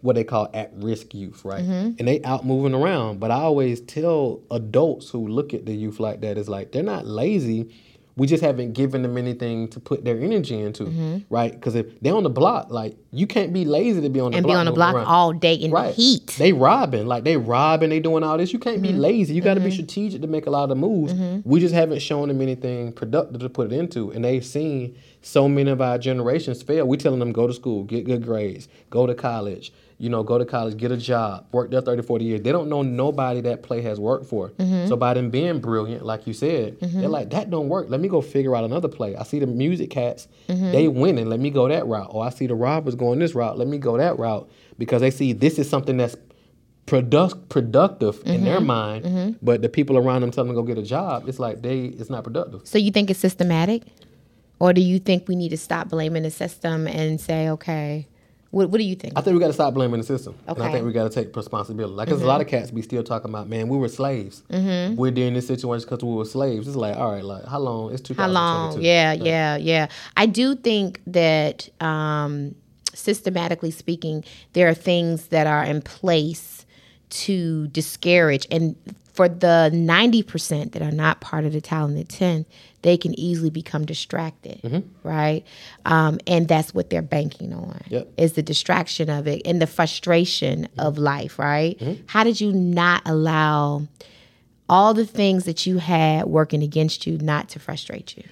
[0.00, 1.62] what they call at-risk youth, right?
[1.62, 1.96] Mm-hmm.
[1.98, 3.20] And they out moving around.
[3.20, 6.82] But I always tell adults who look at the youth like that is like they're
[6.82, 7.74] not lazy.
[8.18, 11.18] We just haven't given them anything to put their energy into, Mm-hmm.
[11.30, 11.52] right?
[11.52, 14.36] Because if they're on the block, like you can't be lazy to be on the
[14.38, 15.94] and block And be on the block all day in Right.
[15.94, 16.26] the heat.
[16.38, 18.52] They robbing, like they robbing, they doing all this.
[18.52, 18.98] You can't be Mm-hmm.
[18.98, 19.34] lazy.
[19.34, 21.14] You got to be strategic to make a lot of moves.
[21.44, 25.48] We just haven't shown them anything productive to put it into, and they've seen so
[25.48, 26.86] many of our generations fail.
[26.86, 29.72] We telling them go to school, get good grades, go to college.
[30.00, 32.40] You know, go to college, get a job, work there 30, 40 years.
[32.42, 34.50] They don't know nobody that play has worked for.
[34.50, 34.86] Mm-hmm.
[34.86, 37.86] So by them being brilliant, like you said, they're like, that don't work.
[37.90, 39.16] Let me go figure out another play.
[39.16, 40.70] I see the music cats, Mm-hmm.
[40.72, 41.26] they winning.
[41.28, 42.08] Let me go that route.
[42.10, 43.58] Or I see the robbers going this route.
[43.58, 46.14] Let me go that route because they see this is something that's
[46.86, 48.44] product productive in Mm-hmm.
[48.44, 51.28] their mind, but the people around them tell them to go get a job.
[51.28, 52.60] It's like they it's not productive.
[52.64, 53.82] So you think it's systematic,
[54.60, 58.06] or do you think we need to stop blaming the system and say, okay,
[58.50, 59.12] what, what do you think?
[59.16, 60.72] I think we got to stop blaming the system, and I Mm-hmm.
[60.72, 61.94] think we got to take responsibility.
[61.94, 63.48] Like, there's a lot of cats be still talking about.
[63.48, 64.42] Man, we were slaves.
[64.50, 66.66] We're in this situation because we were slaves.
[66.66, 67.92] It's like, all right, like how long?
[67.92, 68.22] It's 2022.
[68.22, 68.80] How long?
[68.82, 69.88] Yeah, yeah, yeah.
[70.16, 72.54] I do think that um,
[72.94, 76.64] systematically speaking, there are things that are in place
[77.10, 78.46] to discourage.
[78.50, 78.76] And
[79.12, 82.46] for the 90% that are not part of the talented 10,
[82.82, 85.08] they can easily become distracted, mm-hmm.
[85.08, 85.44] right?
[85.84, 88.12] Um, and that's what they're banking on Yep.
[88.16, 90.80] is the distraction of it and the frustration mm-hmm.
[90.80, 91.78] of life, right?
[91.78, 92.02] Mm-hmm.
[92.06, 93.88] How did you not allow
[94.68, 98.24] all the things that you had working against you not to frustrate you?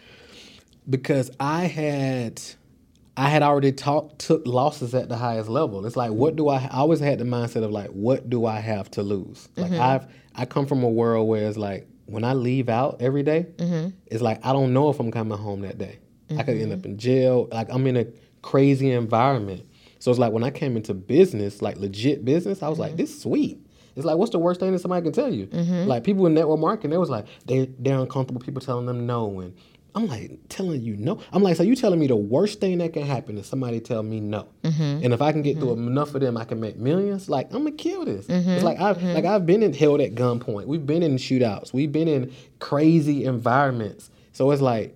[0.89, 2.41] because I had
[3.17, 5.85] I had already talk, took losses at the highest level.
[5.87, 8.61] It's like what do I I always had the mindset of like what do I
[8.61, 9.49] have to lose?
[9.57, 13.23] Like I've I come from a world where it's like when I leave out every
[13.23, 13.91] day, mm-hmm.
[14.07, 15.99] it's like I don't know if I'm coming home that day.
[16.31, 16.93] I could end up mm-hmm.
[16.93, 17.49] in jail.
[17.53, 18.07] Like I'm in a
[18.43, 19.65] crazy environment.
[19.99, 22.99] So it's like when I came into business, like legit business, I was like, mm-hmm.
[22.99, 23.61] this is sweet.
[23.95, 25.47] It's like, what's the worst thing that somebody can tell you?
[25.87, 28.41] Like people in network marketing, they was like, they they're uncomfortable.
[28.41, 29.55] People telling them no, and
[29.97, 31.21] I'm like telling you no.
[31.33, 34.03] I'm like, so you telling me the worst thing that can happen is somebody tell
[34.03, 35.03] me no, mm-hmm.
[35.03, 35.89] and if I can get through mm-hmm.
[35.89, 37.31] enough of them, I can make millions.
[37.31, 38.27] Like I'm gonna kill this.
[38.29, 38.63] It's mm-hmm.
[38.63, 40.67] like I've like I've been in held at gunpoint.
[40.67, 41.73] We've been in shootouts.
[41.73, 44.11] We've been in crazy environments.
[44.33, 44.95] So it's like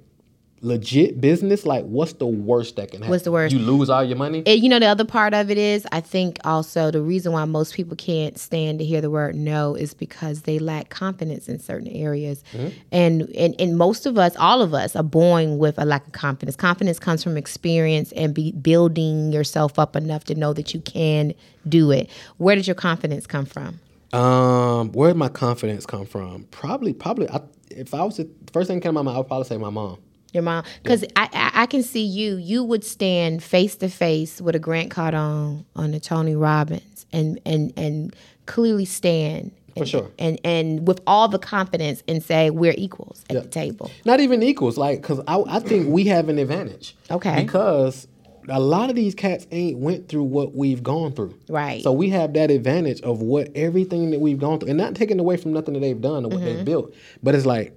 [0.63, 1.65] legit business.
[1.65, 3.11] Like what's the worst that can happen?
[3.11, 3.55] What's the worst?
[3.55, 4.43] You lose all your money.
[4.45, 7.45] And, you know, the other part of it is, I think also the reason why
[7.47, 11.59] most people can't stand to hear the word no is because they lack confidence in
[11.59, 12.45] certain areas.
[12.93, 16.13] And, and and most of us, all of us, are born with a lack of
[16.13, 16.57] confidence.
[16.57, 21.35] Confidence comes from experience and be building yourself up enough to know that you can
[21.69, 22.11] do it.
[22.37, 23.81] Where did your confidence come from?
[24.13, 26.45] Um, where did my confidence come from?
[26.51, 27.29] Probably, probably.
[27.29, 29.47] I, if I was the first thing that came to my mind, I would probably
[29.47, 29.99] say my mom.
[30.33, 32.37] Your mom, because I, I I can see you.
[32.37, 37.41] You would stand face to face with a Grant Cardone on the Tony Robbins, and
[37.45, 38.15] and and
[38.47, 40.11] clearly stand For sure.
[40.19, 43.91] and and with all the confidence and say we're equals at the table.
[44.05, 46.97] Not even equals, like, cause I, I think we have an advantage.
[47.11, 47.43] Okay.
[47.43, 48.07] Because
[48.49, 51.35] a lot of these cats ain't went through what we've gone through.
[51.49, 51.83] Right.
[51.83, 55.21] So we have that advantage of what everything that we've gone through, and not taking
[55.21, 56.45] away from nothing that they've done or what Mm-hmm.
[56.57, 57.77] they've built, but it's like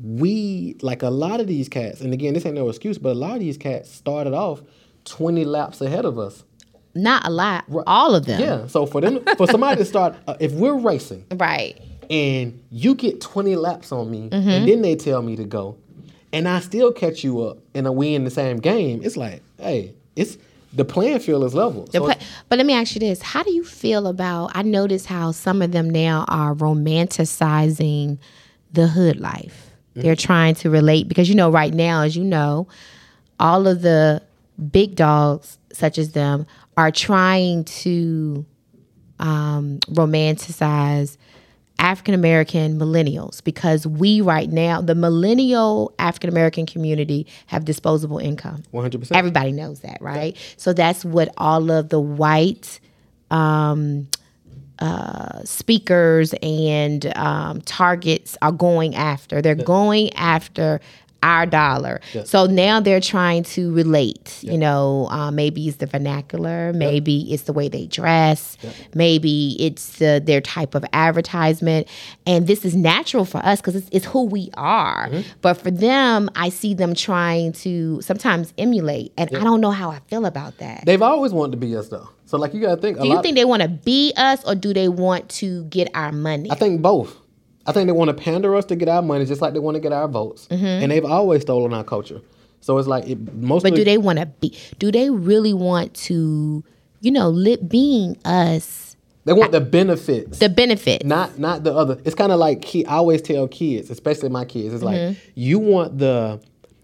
[0.00, 3.18] we like a lot of these cats, and again, this ain't no excuse, but a
[3.18, 4.62] lot of these cats started off
[5.04, 6.44] twenty laps ahead of us.
[6.94, 8.40] Not a lot, all of them.
[8.40, 8.66] Yeah.
[8.66, 11.80] So for them, for somebody to start, uh, if we're racing Right.
[12.10, 14.48] and you get 20 laps on me, Mm-hmm.
[14.48, 15.76] and then they tell me to go,
[16.34, 19.94] and I still catch you up, and we in the same game, it's like, hey,
[20.16, 20.36] it's
[20.74, 21.86] the playing field is level.
[21.92, 22.14] So pla-
[22.50, 24.50] but let me ask you this: How do you feel about?
[24.54, 28.18] I notice how some of them now are romanticizing
[28.72, 29.70] the hood life.
[29.94, 32.66] They're trying to relate because you know, right now, as you know,
[33.38, 34.22] all of the
[34.70, 38.46] big dogs, such as them, are trying to
[39.18, 41.16] um, romanticize
[41.78, 48.62] African American millennials because we right now, the millennial African American community, have disposable income.
[48.72, 49.10] 100%.
[49.12, 50.36] Everybody knows that, right?
[50.56, 52.78] So that's what all of the white
[53.30, 54.08] um,
[54.78, 59.40] uh, speakers and um, targets are going after.
[59.42, 60.80] They're going after
[61.22, 62.00] our dollar.
[62.14, 62.26] Yep.
[62.26, 64.38] So now they're trying to relate.
[64.42, 68.58] You know, uh, maybe it's the vernacular, maybe it's the way they dress,
[68.94, 71.86] maybe it's the, their type of advertisement,
[72.26, 75.08] and this is natural for us because it's, it's who we are.
[75.08, 75.28] Mm-hmm.
[75.42, 79.90] But for them, I see them trying to sometimes emulate, and I don't know how
[79.90, 80.84] I feel about that.
[80.84, 82.08] They've always wanted to be us though.
[82.32, 84.72] So like you gotta think do you think they want to be us, or do
[84.72, 86.50] they want to get our money?
[86.50, 87.14] I think both.
[87.66, 89.74] I think they want to pander us to get our money just like they want
[89.74, 90.48] to get our votes.
[90.50, 92.22] And they've always stolen our culture.
[92.62, 94.56] So it's like it, most But do they want to be?
[94.78, 96.64] Do they really want to?
[97.02, 100.38] You know, lit being us, they want the benefits.
[100.38, 101.04] the benefit.
[101.04, 101.98] not not the other.
[102.06, 105.08] It's kind of like I always tell kids, especially my kids, it's Mm-hmm.
[105.08, 106.40] like you want the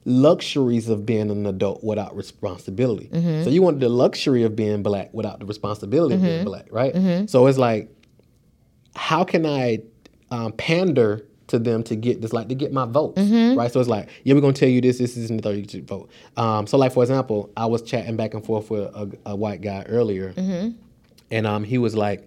[0.08, 3.08] luxuries of being an adult without responsibility.
[3.12, 3.44] Mm-hmm.
[3.44, 6.28] So you want the luxury of being black without the responsibility of Mm-hmm.
[6.28, 7.28] being black, right?
[7.30, 7.90] So it's like,
[8.96, 9.80] how can I
[10.30, 13.58] um, pander to them to get this, like to get my votes, Mm-hmm.
[13.58, 13.70] right?
[13.70, 16.10] So it's like, yeah, we're gonna tell you this, this isn't the third you vote.
[16.36, 19.60] Um, so like for example, I was chatting back and forth with a, a white
[19.60, 20.70] guy earlier, Mm-hmm.
[21.30, 22.26] and um, he was like,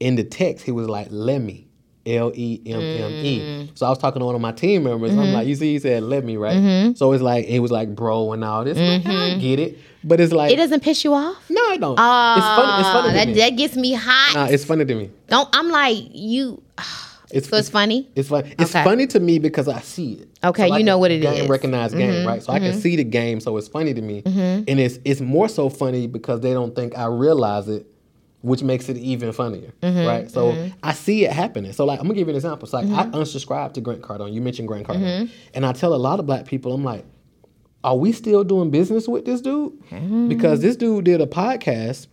[0.00, 1.67] in the text, he was like, let me.
[2.16, 3.40] L E M M E.
[3.40, 3.78] Mm.
[3.78, 5.10] So I was talking to one of my team members.
[5.10, 5.20] Mm-hmm.
[5.20, 6.96] I'm like, you see, he said, "Let me," right?
[6.96, 8.78] So it's like it was like, bro, and all this.
[8.78, 10.54] Like, I get it, but it's like, Mm-hmm.
[10.54, 11.50] It doesn't piss you off.
[11.50, 11.92] no, it don't.
[11.92, 12.80] it's funny.
[12.80, 13.34] It's funny to Ah, that, me.
[13.34, 14.34] that gets me hot.
[14.34, 15.10] Nah, it's funny to me.
[15.28, 16.62] Don't I'm like you.
[17.30, 18.08] It's, So it's funny.
[18.16, 18.54] It's funny.
[18.58, 18.82] It's Okay.
[18.84, 20.30] funny to me because I see it.
[20.42, 21.38] Okay, you know what it game, is.
[21.40, 22.42] Mm-hmm, Recognized game, right?
[22.42, 25.46] So I can see the game, so it's funny to me, and it's it's more
[25.50, 27.84] so funny because they don't think I realize it,
[28.42, 30.30] which makes it even funnier, Mm-hmm, right?
[30.30, 31.72] So I see it happening.
[31.72, 32.66] So like I'm gonna give you an example.
[32.66, 33.14] It's like I Mm-hmm.
[33.16, 34.32] unsubscribed to Grant Cardone.
[34.32, 37.04] You mentioned Grant Cardone, and I tell a lot of black people, I'm like,
[37.84, 39.72] are we still doing business with this dude?
[39.90, 40.28] Mm-hmm.
[40.28, 42.06] Because this dude did a podcast.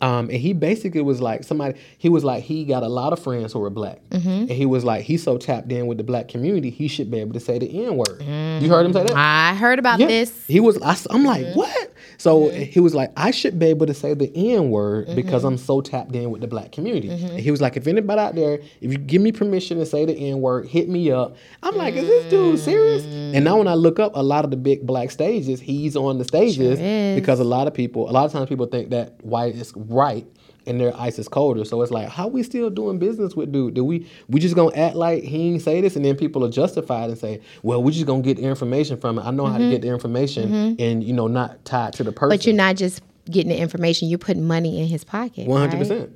[0.00, 1.78] Um, and he basically was like somebody.
[1.98, 4.28] He was like he got a lot of friends who were black, Mm-hmm.
[4.28, 7.20] and he was like he's so tapped in with the black community, he should be
[7.20, 8.20] able to say the n word.
[8.20, 9.14] You heard him say that?
[9.14, 10.06] I heard about Yeah.
[10.08, 10.46] this.
[10.48, 10.76] He was.
[10.82, 11.58] I, am like, Mm-hmm.
[11.58, 11.92] what?
[12.18, 15.48] So he was like, I should be able to say the N word because Mm-hmm.
[15.52, 17.10] I'm so tapped in with the black community.
[17.10, 20.04] And he was like, if anybody out there, if you give me permission to say
[20.06, 21.36] the N word, hit me up.
[21.62, 23.04] I'm like, is this dude serious?
[23.04, 26.16] And now when I look up a lot of the big black stages, he's on
[26.18, 27.20] the stages is.
[27.20, 30.26] because a lot of people, a lot of times people think that white is right.
[30.68, 33.74] And their ice is colder, so it's like, how we still doing business with dude?
[33.74, 36.50] Do we we just gonna act like he ain't say this, and then people are
[36.50, 39.24] justified and say, well, we just gonna get the information from it.
[39.24, 42.30] I know how to get the information, and you know, not tied to the person.
[42.30, 42.38] Mm-hmm.
[42.38, 45.46] But you're not just getting the information, you're putting money in his pocket.
[45.46, 46.10] one hundred percent,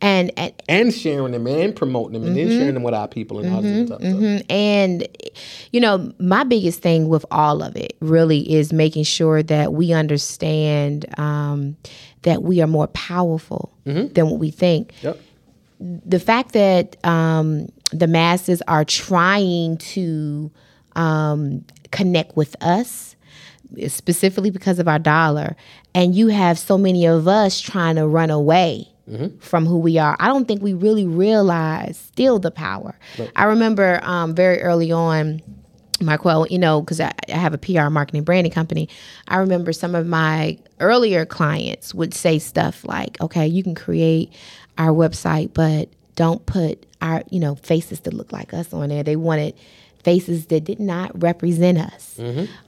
[0.00, 3.38] And and and sharing them and promoting them, and then sharing them with our people
[3.38, 4.00] and all this other stuff.
[4.02, 5.08] Mm, And,
[5.72, 9.92] you know, my biggest thing with all of it really is making sure that we
[9.94, 11.76] understand um,
[12.22, 14.92] that we are more powerful than what we think.
[15.02, 15.18] Yep.
[15.80, 20.50] The fact that um, the masses are trying to
[20.96, 23.16] um, connect with us,
[23.86, 25.56] specifically because of our dollar,
[25.94, 28.88] and you have so many of us trying to run away
[29.40, 30.16] from who we are.
[30.18, 32.98] I don't think we really realize still the power.
[33.36, 35.42] I remember um, very early on.
[36.00, 38.88] Marquel, you know, because I, I have a PR marketing branding company.
[39.28, 44.32] I remember some of my earlier clients would say stuff like, okay, you can create
[44.76, 49.04] our website, but don't put our, you know, faces that look like us on there.
[49.04, 49.54] They wanted
[50.02, 52.18] faces that did not represent us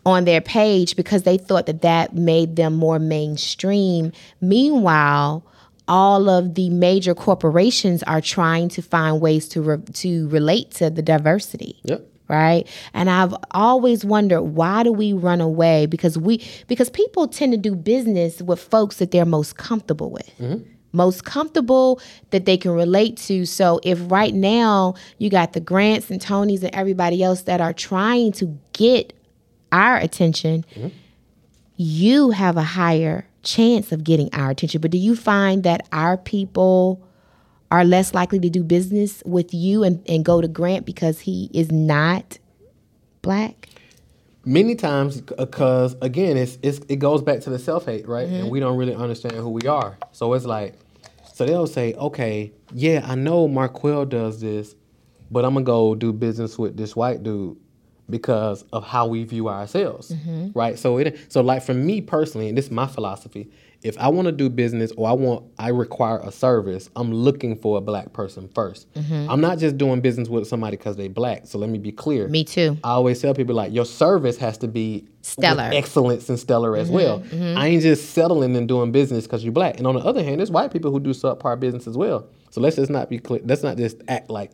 [0.06, 4.12] on their page because they thought that that made them more mainstream.
[4.40, 5.44] Meanwhile,
[5.88, 10.90] all of the major corporations are trying to find ways to re- to relate to
[10.90, 11.78] the diversity.
[11.84, 12.06] Yep.
[12.28, 12.66] right?
[12.92, 15.86] And i've always wondered why do we run away?
[15.86, 20.30] Because we because people tend to do business with folks that they're most comfortable with.
[20.38, 20.62] Mm-hmm.
[20.92, 23.44] Most comfortable that they can relate to.
[23.44, 27.74] So if right now you got the grants and tonys and everybody else that are
[27.74, 29.12] trying to get
[29.72, 30.88] our attention mm-hmm.
[31.76, 36.16] you have a higher chance of getting our attention but do you find that our
[36.16, 37.06] people
[37.70, 41.50] are less likely to do business with you and, and go to Grant because he
[41.52, 42.38] is not
[43.22, 43.68] black?
[44.44, 48.28] Many times, because uh, again, it's, it's it goes back to the self hate, right?
[48.28, 48.48] And mm-hmm.
[48.48, 49.98] we don't really understand who we are.
[50.12, 50.74] So it's like,
[51.34, 54.76] so they'll say, okay, yeah, I know Marquel does this,
[55.32, 57.56] but I'm gonna go do business with this white dude
[58.08, 60.56] because of how we view ourselves, mm-hmm.
[60.58, 60.78] right?
[60.78, 63.50] So it so like for me personally, and this is my philosophy.
[63.82, 67.56] If I want to do business or I want I require a service, I'm looking
[67.56, 69.30] for a black person 1st mm-hmm.
[69.30, 71.46] I'm not just doing business with somebody because they black.
[71.46, 72.26] So let me be clear.
[72.28, 72.78] Me too.
[72.82, 75.64] I always tell people like your service has to be Stellar.
[75.64, 76.94] Mm-hmm, excellence and stellar as mm-hmm.
[76.94, 77.58] well.
[77.58, 79.76] I ain't just settling and doing business because you're black.
[79.78, 82.28] And on the other hand, there's white people who do subpar business as well.
[82.50, 83.40] So let's just not be clear.
[83.44, 84.52] Let's not just act like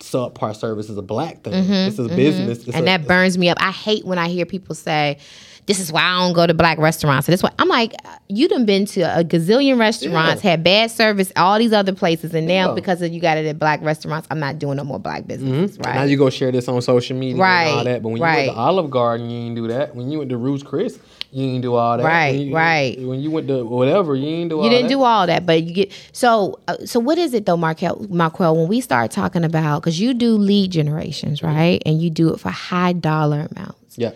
[0.00, 1.52] subpar service is a black thing.
[1.68, 2.58] This is business.
[2.58, 3.58] It's Mm-hmm, and a- that burns me up.
[3.60, 5.18] I hate when I hear people say,
[5.66, 7.94] "This is why I don't go to black restaurants." So this why I'm like,
[8.28, 10.50] you done been to a gazillion restaurants, Yeah.
[10.50, 12.74] had bad service, all these other places, and now Yeah.
[12.74, 15.78] because of you got it at black restaurants, I'm not doing no more black businesses.
[15.78, 15.94] Right?
[15.94, 18.02] Now you go share this on social media and Right, all that.
[18.02, 18.46] But when you right.
[18.48, 19.94] went to Olive Garden, you ain't do that.
[19.94, 20.98] When you went to Ruth's Chris,
[21.34, 22.04] you ain't do all that.
[22.04, 23.00] Right, When you- right.
[23.00, 24.64] When you went to whatever, you ain't do all that.
[24.66, 24.94] you didn't that.
[24.94, 26.60] do all that, but you get so.
[26.68, 28.06] Uh, so what is it though, Markel?
[28.08, 32.32] Marquel, when we start talking about because you do lead generations, right, and you do
[32.32, 33.98] it for high dollar amounts.
[33.98, 34.12] Yeah.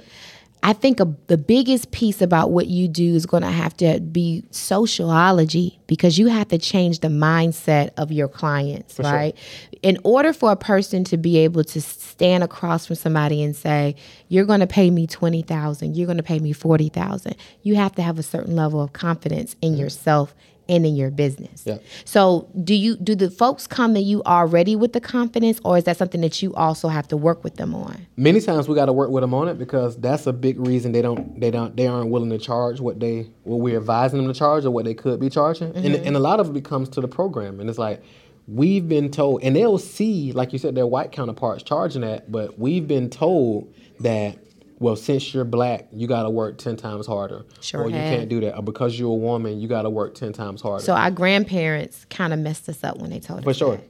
[0.63, 4.01] I think a, the biggest piece about what you do is going to have to
[4.01, 9.05] be sociology because you have to change the mindset of your clients, sure.
[9.05, 9.37] right?
[9.83, 13.95] In order for a person to be able to stand across from somebody and say,
[14.29, 17.77] "You're going to pay me twenty thousand, you're going to pay me forty thousand, you
[17.77, 19.83] have to have a certain level of confidence in mm-hmm.
[19.83, 20.35] yourself
[20.69, 21.63] and in your business.
[21.65, 21.79] Yeah.
[22.05, 25.85] So, do you do the folks come to you already with the confidence, or is
[25.85, 28.07] that something that you also have to work with them on?
[28.17, 30.93] Many times we got to work with them on it because that's a big reason
[30.93, 34.33] they don't they don't they aren't willing to charge what they what we're advising them
[34.33, 35.75] to charge or what they could be charging.
[35.75, 36.07] And mm-hmm.
[36.07, 38.03] and a lot of it becomes to the program and it's like
[38.47, 42.59] we've been told and they'll see like you said their white counterparts charging that, but
[42.59, 44.39] we've been told that
[44.81, 48.17] well, since you're black, you got to work ten times harder, Sure or you have.
[48.19, 50.85] can't do that, or because you're a woman, you got to work ten times harder.
[50.85, 53.77] So our grandparents kind of messed us up when they told For us For sure.
[53.77, 53.85] that.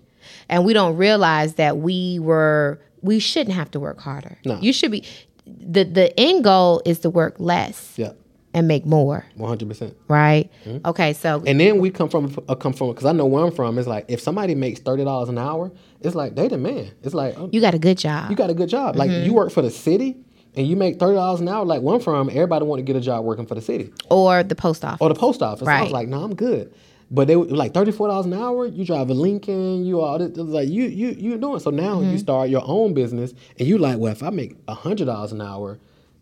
[0.49, 4.39] And we don't realize that we were we shouldn't have to work harder.
[4.45, 4.59] No.
[4.61, 5.05] You should be
[5.47, 8.13] the the end goal is to work less yeah,
[8.53, 9.97] and make more, one hundred percent.
[10.09, 10.51] right?
[10.67, 10.87] Mm-hmm.
[10.87, 13.53] Okay, so And then we come from a come from because I know where I'm
[13.53, 13.79] from.
[13.79, 15.71] It's like if somebody makes thirty dollars an hour,
[16.01, 16.91] it's like they the man.
[17.03, 18.31] It's like oh, you got a good job.
[18.31, 18.97] you got a good job.
[18.97, 19.27] Like Mm-hmm.
[19.27, 20.17] you work for the city
[20.59, 21.65] and you make thirty dollars an hour.
[21.65, 24.55] Like one from, everybody want to get a job working for the city or the
[24.55, 24.99] post office.
[25.01, 25.67] or the post office.
[25.67, 25.79] right?
[25.81, 26.75] I was like, no, I'm good.
[27.11, 28.67] But they were like thirty four dollars an hour.
[28.67, 29.87] You drive a Lincoln.
[29.87, 30.37] You all this.
[30.37, 31.61] Like you you you doing.
[31.61, 32.11] So now Mm-hmm.
[32.11, 35.41] you start your own business and you like, well, if I make hundred dollars an
[35.41, 35.79] hour.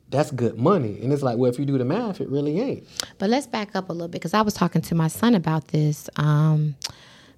[0.08, 2.86] That's good money, and it's like, well, if you do the math, it really ain't.
[3.18, 5.66] But let's back up a little bit because I was talking to my son about
[5.68, 6.76] this um,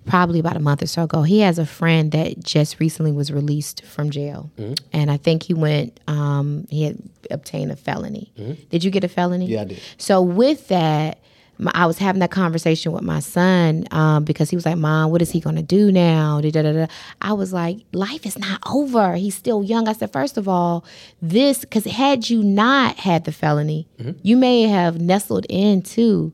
[0.07, 1.23] probably about a month or so ago.
[1.23, 4.51] He has a friend that just recently was released from jail,
[4.93, 6.01] and I think he went.
[6.07, 6.99] Um, he had
[7.31, 8.33] obtained a felony.
[8.71, 9.47] Did you get a felony?
[9.47, 9.81] Yeah, I did.
[9.99, 11.19] So with that.
[11.61, 15.11] My, I was having that conversation with my son um, because he was like, "Mom,
[15.11, 16.87] what is he going to do now?" Da, da, da.
[17.21, 19.17] I was like, "Life is not over.
[19.17, 20.85] He's still young." I said, first of all,
[21.21, 23.89] this because had you not had the felony,
[24.23, 26.33] you may have nestled into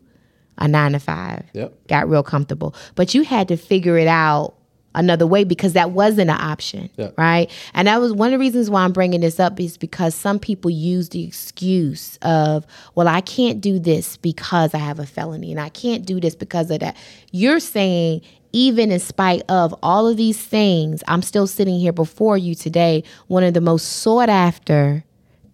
[0.59, 1.45] a nine to five.
[1.53, 1.87] Yep.
[1.89, 4.55] Got real comfortable, but you had to figure it out
[4.97, 7.19] another way because that wasn't an option, Yep.
[7.19, 7.51] right?
[7.75, 10.39] And that was one of the reasons why I'm bringing this up is because some
[10.39, 12.65] people use the excuse of,
[12.95, 16.37] well, I can't do this because I have a felony, and I can't do this
[16.37, 16.97] because of that.
[17.33, 18.21] You're saying
[18.53, 23.03] even in spite of all of these things, I'm still sitting here before you today,
[23.27, 25.03] one of the most sought after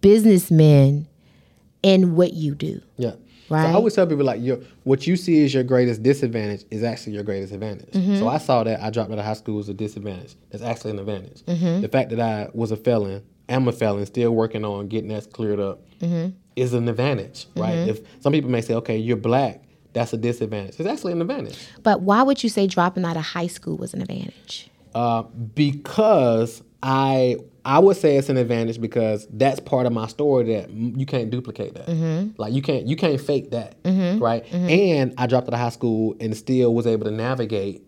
[0.01, 1.07] businessmen
[1.81, 2.79] in what you do.
[2.97, 3.13] Yeah.
[3.51, 3.63] Right.
[3.63, 6.83] So I always tell people like your what you see as your greatest disadvantage is
[6.83, 7.91] actually your greatest advantage.
[7.91, 8.17] Mm-hmm.
[8.17, 10.35] So I saw that I dropped out of high school as a disadvantage.
[10.49, 11.41] That's actually an advantage.
[11.43, 11.81] Mm-hmm.
[11.81, 15.31] The fact that I was a felon, am a felon, still working on getting that
[15.33, 16.29] cleared up Mm-hmm.
[16.55, 17.87] is an advantage, right?
[17.87, 19.61] If some people may say, okay, you're black,
[19.93, 20.79] that's a disadvantage.
[20.79, 21.59] It's actually an advantage.
[21.83, 24.67] But why would you say dropping out of high school was an advantage?
[24.95, 30.55] Uh, because I I would say it's an advantage because that's part of my story
[30.55, 31.87] that you can't duplicate that.
[31.87, 32.31] Mm-hmm.
[32.41, 34.43] Like you can't you can't fake that, right?
[34.53, 37.83] And I dropped out of high school and still was able to navigate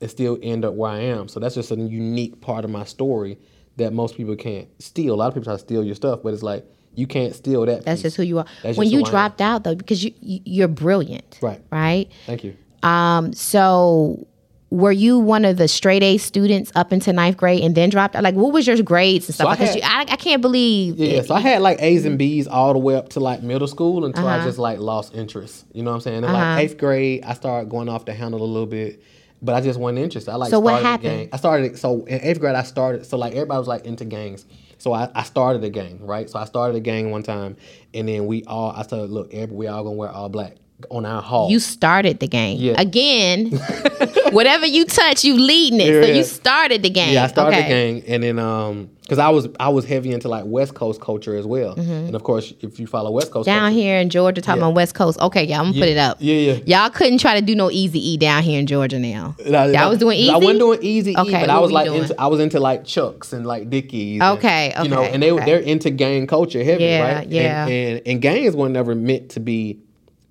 [0.00, 1.28] and still end up where I am.
[1.28, 3.38] So that's just a unique part of my story
[3.76, 5.14] that most people can't steal.
[5.14, 7.64] A lot of people try to steal your stuff, but it's like you can't steal
[7.66, 7.84] that.
[7.84, 8.02] That's piece.
[8.12, 8.46] just who you are.
[8.62, 9.10] That's when you who I am.
[9.10, 11.60] dropped out though, because you- you're brilliant, Right.
[11.70, 12.10] Right.
[12.26, 12.56] Thank you.
[12.82, 13.32] Um.
[13.34, 14.26] So,
[14.70, 18.14] were you one of the straight A students up into ninth grade and then dropped
[18.14, 18.22] out?
[18.22, 19.48] Like, what was your grades and stuff?
[19.48, 20.96] I Because had- you, I, I can't believe.
[20.96, 23.66] Yeah, so I had like A's and B's all the way up to like middle
[23.68, 24.42] school until Uh-huh.
[24.42, 25.64] I just like lost interest.
[25.72, 26.24] You know what I'm saying?
[26.24, 29.02] And like eighth grade, I started going off the handle a little bit,
[29.42, 30.30] but I just wasn't interested.
[30.30, 31.18] I like So what started a happened?
[31.18, 31.28] gang.
[31.32, 34.46] I started so in eighth grade I started so like everybody was like into gangs.
[34.78, 36.30] So I, I started a gang, right?
[36.30, 37.56] So I started a gang one time,
[37.92, 40.54] and then we all I said, look, we all gonna wear all black
[40.90, 41.50] on our hall.
[41.50, 42.80] You started the game Yeah.
[42.80, 43.50] again.
[44.32, 46.02] whatever you touch, you leading it.
[46.02, 46.14] So Yeah.
[46.16, 47.12] you started the game.
[47.14, 47.62] Yeah, I started okay.
[47.68, 47.68] the
[48.00, 51.36] game, and then um, because I was I was heavy into like West Coast culture
[51.36, 53.58] as well, and of course, if you follow West Coast Mm-hmm.
[53.58, 54.66] Down culture, here in Georgia, talking Yeah.
[54.68, 55.18] about West Coast.
[55.20, 56.18] Okay, yeah, I'm gonna put it up.
[56.20, 56.82] yeah, yeah.
[56.82, 59.34] Y'all couldn't try to do no easy E down here in Georgia now.
[59.46, 60.30] No, Y'all no, was doing easy.
[60.30, 62.84] I wasn't doing easy, Okay, okay, but I was like into, I was into like
[62.84, 64.20] Chucks and like Dickies.
[64.20, 65.44] and, Okay, you know, and they okay.
[65.44, 67.28] they're into gang culture heavy, Yeah, right?
[67.28, 67.66] yeah.
[67.66, 69.78] And, and and gangs were never meant to be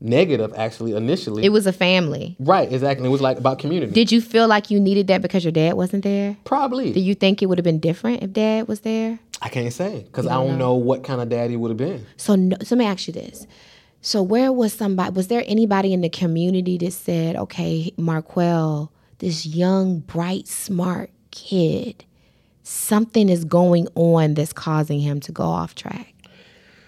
[0.02, 1.43] negative actually initially.
[1.43, 2.36] It was a family.
[2.39, 3.06] right, exactly.
[3.08, 3.91] It was like about community.
[3.91, 6.38] Did you feel like you needed that because your dad wasn't there?
[6.45, 6.93] Probably.
[6.93, 9.20] Do you think it would have been different if dad was there?
[9.41, 12.06] I can't say because I don't know what kind of daddy would have been.
[12.18, 13.47] So, no, so let me ask you this.
[14.02, 15.12] So, where was somebody?
[15.12, 22.06] Was there anybody in the community that said, "Okay, Marquel, this young, bright, smart kid,
[22.64, 26.14] something is going on that's causing him to go off track"?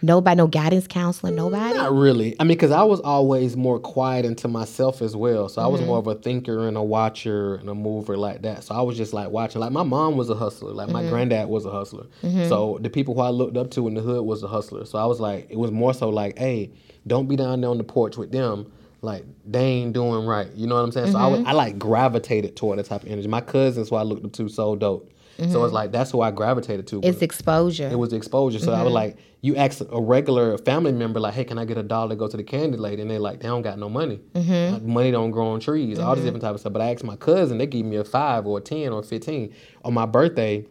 [0.02, 1.76] Nobody, no guidance counselor, mm, nobody.
[1.76, 2.36] Not really.
[2.40, 5.48] I mean, because I was always more quiet into myself as well.
[5.50, 5.90] So I was mm-hmm.
[5.90, 8.64] more of a thinker and a watcher and a mover like that.
[8.64, 9.62] So I was just like watching.
[9.62, 10.72] Like my mom was a hustler.
[10.74, 11.12] Like my mm-hmm.
[11.12, 12.08] granddad was a hustler.
[12.24, 12.48] Mm-hmm.
[12.50, 14.86] So the people who I looked up to in the hood was a hustler.
[14.86, 16.72] So I was like, it was more so like, hey,
[17.06, 18.72] don't be down there on the porch with them.
[19.02, 20.52] Like they ain't doing right.
[20.54, 21.12] You know what I'm saying?
[21.12, 23.28] So I, was, I like gravitated toward that type of energy.
[23.28, 25.11] My cousins who I looked up to so dope.
[25.50, 25.76] So it's mm-hmm.
[25.76, 27.02] like that's who I gravitated to.
[27.04, 27.90] It's exposure.
[27.92, 28.60] It was exposure.
[28.60, 28.94] So I was mm-hmm.
[28.94, 32.16] like, you ask a regular family member, like, hey, can I get a dollar to
[32.16, 33.02] go to the candy lady?
[33.02, 34.20] And they're like, they don't got no money.
[34.34, 34.74] Mm-hmm.
[34.74, 36.74] Like, money don't grow on trees, all this different type of stuff.
[36.74, 39.04] But I asked my cousin, they gave me a five or a 10 or a
[39.04, 39.54] 15.
[39.84, 40.66] On my birthday,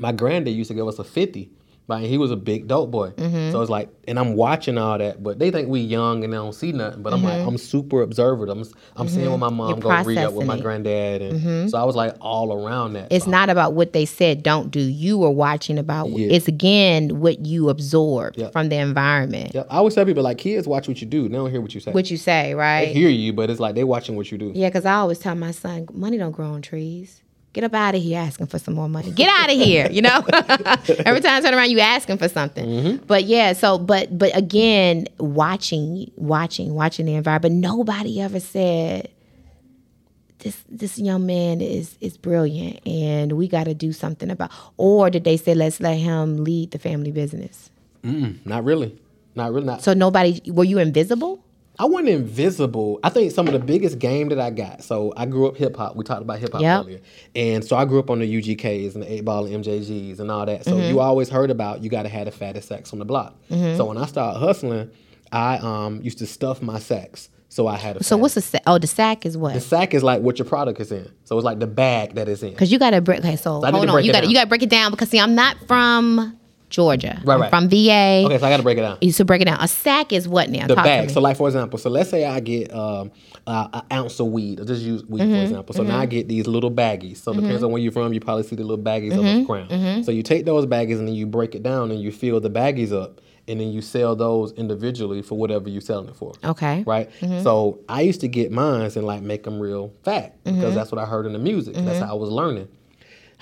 [0.00, 1.50] my granddad used to give us a 50.
[1.86, 3.10] But he was a big dope boy.
[3.10, 3.52] Mm-hmm.
[3.52, 6.36] So it's like, and I'm watching all that, but they think we young and they
[6.36, 7.02] don't see nothing.
[7.02, 7.48] But I'm like, mm-hmm.
[7.48, 8.50] I'm super observant.
[8.50, 8.64] I'm,
[8.96, 9.56] I'm seeing what mm-hmm.
[9.56, 11.20] my mom go re up with my granddad.
[11.20, 13.12] And so I was like all around that.
[13.12, 14.80] It's not about what they said don't do.
[14.80, 16.28] You were watching about Yeah.
[16.30, 18.48] it's again what you absorb Yeah.
[18.50, 19.52] from the environment.
[19.54, 21.28] Yeah, I always tell people like kids watch what you do.
[21.28, 21.92] They don't hear what you say.
[21.92, 22.86] What you say, right?
[22.86, 24.52] they hear you, but it's like they watching what you do.
[24.54, 27.20] Yeah, because I always tell my son, money don't grow on trees.
[27.54, 29.12] Get up out of here asking for some more money.
[29.12, 30.26] Get out of here, you know?
[31.06, 32.66] Every time I turn around, you asking for something.
[32.66, 33.04] Mm-hmm.
[33.06, 37.62] But yeah, so but but again, watching, watching, watching the environment.
[37.62, 39.08] But nobody ever said
[40.40, 45.22] this this young man is is brilliant and we gotta do something about or did
[45.22, 47.70] they say let's let him lead the family business?
[48.02, 48.98] Mm, not really.
[49.36, 49.66] Not really.
[49.66, 49.82] Not.
[49.82, 51.44] So nobody were you invisible?
[51.78, 53.00] I wasn't invisible.
[53.02, 54.84] I think some of the biggest game that I got.
[54.84, 55.96] So I grew up hip hop.
[55.96, 56.80] We talked about hip hop Yep.
[56.84, 57.00] earlier,
[57.34, 60.30] and so I grew up on the UGKs and the eight ball and MJGs and
[60.30, 60.64] all that.
[60.64, 60.88] So Mm-hmm.
[60.90, 63.34] you always heard about you got to have the fattest sacks on the block.
[63.48, 64.90] So when I started hustling,
[65.32, 67.28] I um used to stuff my sacks.
[67.48, 68.02] So I had a.
[68.04, 69.54] So what's the sa- oh the sack is what?
[69.54, 71.08] the sack is like what your product is in.
[71.24, 72.50] So it's like the bag that is in.
[72.50, 73.20] Because you got to break.
[73.20, 74.04] Okay, so need hold on.
[74.04, 76.36] You got you got to break it down because see, I'm not from
[76.74, 77.20] Georgia.
[77.24, 77.50] Right, I'm right.
[77.50, 78.24] From VA.
[78.26, 78.98] Okay, so I got to break it down.
[79.00, 79.58] You should break it down.
[79.60, 80.66] A sack is what now?
[80.66, 81.10] the Talk bag.
[81.10, 83.12] So, like for example, so let's say I get um,
[83.46, 84.58] uh, an ounce of weed.
[84.58, 85.74] I'll just use weed Mm-hmm, for example.
[85.74, 87.18] So now I get these little baggies.
[87.18, 88.12] So depends on where you're from.
[88.12, 90.04] You probably see the little baggies on Mm-hmm, the ground.
[90.04, 92.50] So you take those baggies and then you break it down and you fill the
[92.50, 96.32] baggies up, and then you sell those individually for whatever you're selling it for.
[96.44, 96.82] okay.
[96.86, 97.08] Right.
[97.42, 101.00] So I used to get mines and like make them real fat because that's what
[101.00, 101.74] I heard in the music.
[101.74, 102.68] That's how I was learning.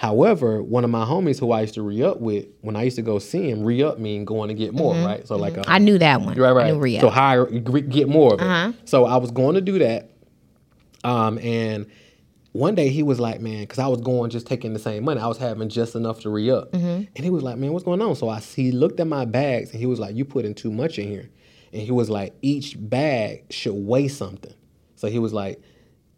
[0.03, 2.97] However, one of my homies who I used to re up with, when I used
[2.97, 5.25] to go see him, re up mean going to get more, right?
[5.29, 6.37] So like, uh, I knew that one.
[6.37, 6.73] Right, I right.
[6.73, 7.01] knew Rio.
[7.03, 8.43] So hire, get more of it.
[8.45, 8.73] Uh-huh.
[8.85, 10.11] So I was going to do that,
[11.05, 11.87] um, and
[12.51, 15.21] one day he was like, "Man," because I was going just taking the same money.
[15.21, 17.05] I was having just enough to re up, Mm-hmm.
[17.15, 19.71] and he was like, "Man, what's going on?" So I he looked at my bags
[19.71, 21.31] and he was like, "You putting too much in here,"
[21.73, 24.53] and he was like, "Each bag should weigh something."
[24.97, 25.61] So he was like,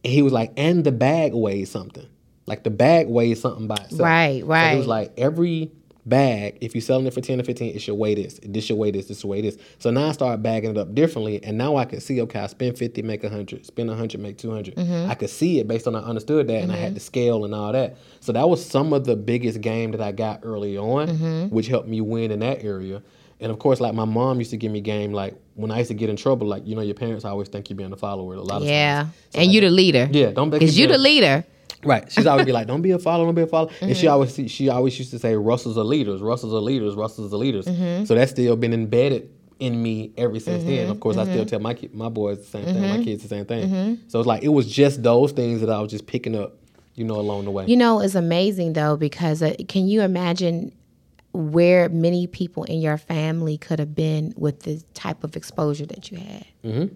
[0.03, 2.07] he was like, and the bag weighs something.
[2.47, 4.01] Like the bag weighs something by itself.
[4.01, 5.73] Right, So it was like, every
[6.07, 8.39] bag, if you're selling it for 10 or 15, it should weigh this.
[8.43, 9.07] This should weigh this.
[9.07, 9.57] This should weigh this.
[9.79, 11.43] So now I started bagging it up differently.
[11.43, 13.65] And now I could see, okay, I spend 50, make 100.
[13.65, 14.75] Spend 100, make 200.
[14.77, 15.11] Mm-hmm.
[15.11, 17.55] I could see it based on I understood that and I had the scale and
[17.55, 17.97] all that.
[18.21, 21.55] So that was some of the biggest game that I got early on, Mm-hmm.
[21.55, 23.03] which helped me win in that area.
[23.41, 25.89] And of course, like my mom used to give me game, like when I used
[25.89, 28.35] to get in trouble, like, you know, your parents always think you're being a follower
[28.35, 29.03] a lot of yeah.
[29.03, 29.15] times.
[29.31, 30.09] So, and like, you the leader.
[30.11, 31.45] Yeah, don't Because you the leader.
[31.87, 32.11] Right.
[32.11, 34.01] She's always be like, "Don't be a follower, don't be a follower." And Mm-hmm.
[34.01, 37.37] she always she always used to say, "Russells are leaders, Russells are leaders, Russells are
[37.37, 38.05] leaders." Mm-hmm.
[38.05, 39.31] So that's still been embedded
[39.61, 40.91] in me ever since then.
[40.91, 41.33] Of course, I Mm-hmm.
[41.33, 43.99] still tell my ki- my boys the same thing, my kids the same thing.
[44.09, 46.57] So it's like it was just those things that I was just picking up,
[46.95, 47.67] you know, along the way.
[47.67, 50.73] You know, it's amazing though because uh, can you imagine
[51.33, 56.11] where many people in your family could have been with the type of exposure that
[56.11, 56.91] you had?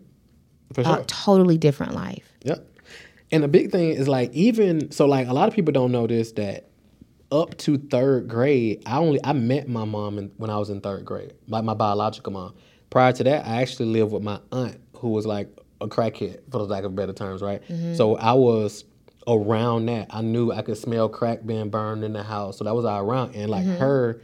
[0.74, 0.98] For sure.
[0.98, 2.30] A totally different life.
[2.44, 2.67] Yep.
[3.30, 6.06] And the big thing is like even so like a lot of people don't know
[6.06, 6.68] this that
[7.30, 10.80] up to third grade, I only I met my mom in, when I was in
[10.80, 12.54] third grade, like my biological mom.
[12.90, 15.48] Prior to that, I actually lived with my aunt who was like
[15.80, 17.62] a crackhead, for the lack of better terms, right?
[17.96, 18.84] So I was
[19.26, 20.06] around that.
[20.10, 23.00] I knew I could smell crack being burned in the house, so that was all
[23.00, 23.34] around.
[23.34, 24.22] And like her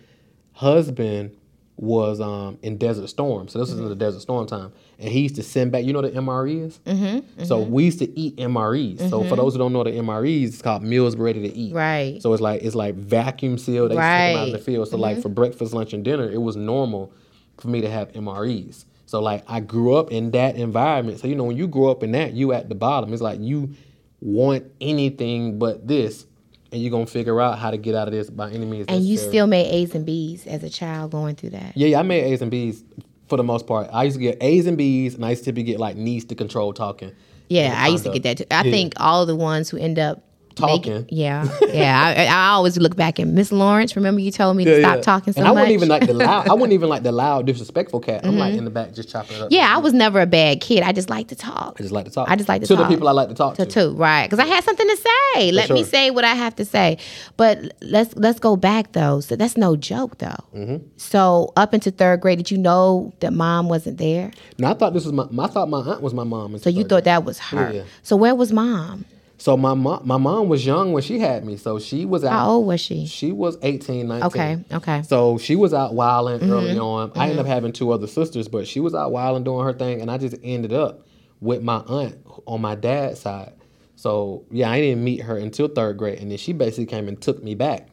[0.52, 1.36] husband
[1.76, 5.20] was um, in Desert Storm, so this was in the Desert Storm time, and he
[5.20, 5.84] used to send back.
[5.84, 6.78] You know what the MRE is?
[6.86, 8.98] Mm-hmm, mm-hmm, So we used to eat MREs.
[8.98, 9.36] So for mm-hmm.
[9.36, 11.74] those who don't know the MREs, it's called meals ready to eat.
[11.74, 12.20] Right.
[12.22, 13.90] So it's like it's like vacuum sealed.
[13.90, 14.88] They take them out of the field.
[14.88, 15.22] So like mm-hmm.
[15.22, 17.12] for breakfast, lunch, and dinner, it was normal
[17.58, 18.84] for me to have MREs.
[19.06, 21.20] So like I grew up in that environment.
[21.20, 23.12] So you know when you grow up in that, you at the bottom.
[23.12, 23.74] It's like you
[24.20, 26.26] want anything but this,
[26.72, 28.86] and you're gonna figure out how to get out of this by any means.
[28.88, 31.76] And you still made A's and B's as a child going through that.
[31.76, 32.82] Yeah, yeah, I made A's and B's
[33.28, 33.88] for the most part.
[33.92, 36.24] I used to get A's and B's, and I used to typically get like needs
[36.26, 37.12] to control talking.
[37.48, 38.44] Yeah, I used to get that too.
[38.50, 38.70] I Yeah.
[38.70, 40.22] think all the ones who end up
[40.54, 40.92] Talking.
[40.94, 42.14] making- yeah, yeah.
[42.16, 43.96] I, I always look back at Miss Lawrence.
[43.96, 45.02] Remember you told me to stop yeah.
[45.02, 45.54] talking so and I much.
[45.54, 45.60] Mm-hmm.
[45.60, 46.48] wouldn't even like the loud.
[46.48, 48.24] I wouldn't even like the loud, disrespectful cat.
[48.24, 49.48] I'm like in the back just chopping it up.
[49.50, 50.82] yeah, I was never a bad kid.
[50.82, 51.76] I just like to talk.
[51.78, 52.28] I just like to talk.
[52.30, 52.90] I just like to talk to talk.
[52.90, 53.64] the people I like to talk to.
[53.66, 54.26] to too, right?
[54.28, 55.52] Because I had something to say.
[55.52, 56.98] Let me say what I have to say.
[57.36, 59.20] But let's let's go back though.
[59.20, 60.36] So that's no joke though.
[60.54, 60.86] Mm-hmm.
[60.96, 64.30] So up into third grade, did you know that mom wasn't there?
[64.58, 65.26] No, I thought this was my.
[65.38, 66.56] I thought my aunt was my mom.
[66.58, 67.72] So you thought that was her.
[67.72, 67.82] Yeah.
[68.02, 69.04] So where was mom?
[69.44, 71.58] So my mom, my mom was young when she had me.
[71.58, 72.32] So she was out.
[72.32, 73.04] How old was she?
[73.04, 74.26] She was 18, 19.
[74.28, 75.02] Okay, okay.
[75.02, 77.12] So she was out wilding Mm-hmm, early on.
[77.14, 80.00] I ended up having two other sisters, but she was out wilding doing her thing,
[80.00, 81.06] and I just ended up
[81.42, 82.16] with my aunt
[82.46, 83.52] on my dad's side.
[83.96, 87.20] So yeah, I didn't meet her until third grade, and then she basically came and
[87.20, 87.88] took me back.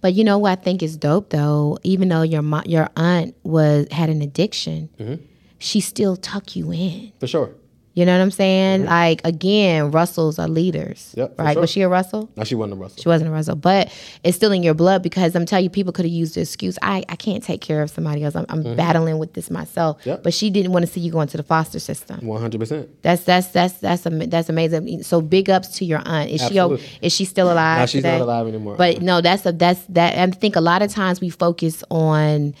[0.00, 1.78] But you know what I think is dope though.
[1.84, 5.22] Even though your mo- your aunt was had an addiction, Mm-hmm.
[5.60, 7.12] she still tuck you in.
[7.20, 7.52] For sure.
[7.94, 8.84] You know what I'm saying?
[8.84, 11.20] Like again, Russells are leaders, Mm-hmm.
[11.20, 11.52] Yep, right?
[11.54, 11.60] sure.
[11.60, 12.30] Was she a Russell?
[12.36, 13.02] No, she wasn't a Russell.
[13.02, 15.92] She wasn't a Russell, but it's still in your blood because I'm telling you, people
[15.92, 18.36] could have used the excuse, I, I can't take care of somebody else.
[18.36, 19.98] I'm, I'm battling with this myself.
[20.00, 20.08] Mm-hmm.
[20.10, 20.22] Yep.
[20.22, 22.24] But she didn't want to see you go into the foster system.
[22.24, 23.02] One hundred percent.
[23.02, 25.02] That's that's that's that's that's amazing.
[25.02, 26.30] So big ups to your aunt.
[26.30, 27.80] Is she o- is she still alive?
[27.80, 28.18] Now she's today?
[28.18, 28.76] not alive anymore.
[28.76, 30.16] But no, that's a that's that.
[30.16, 32.54] I think a lot of times we focus on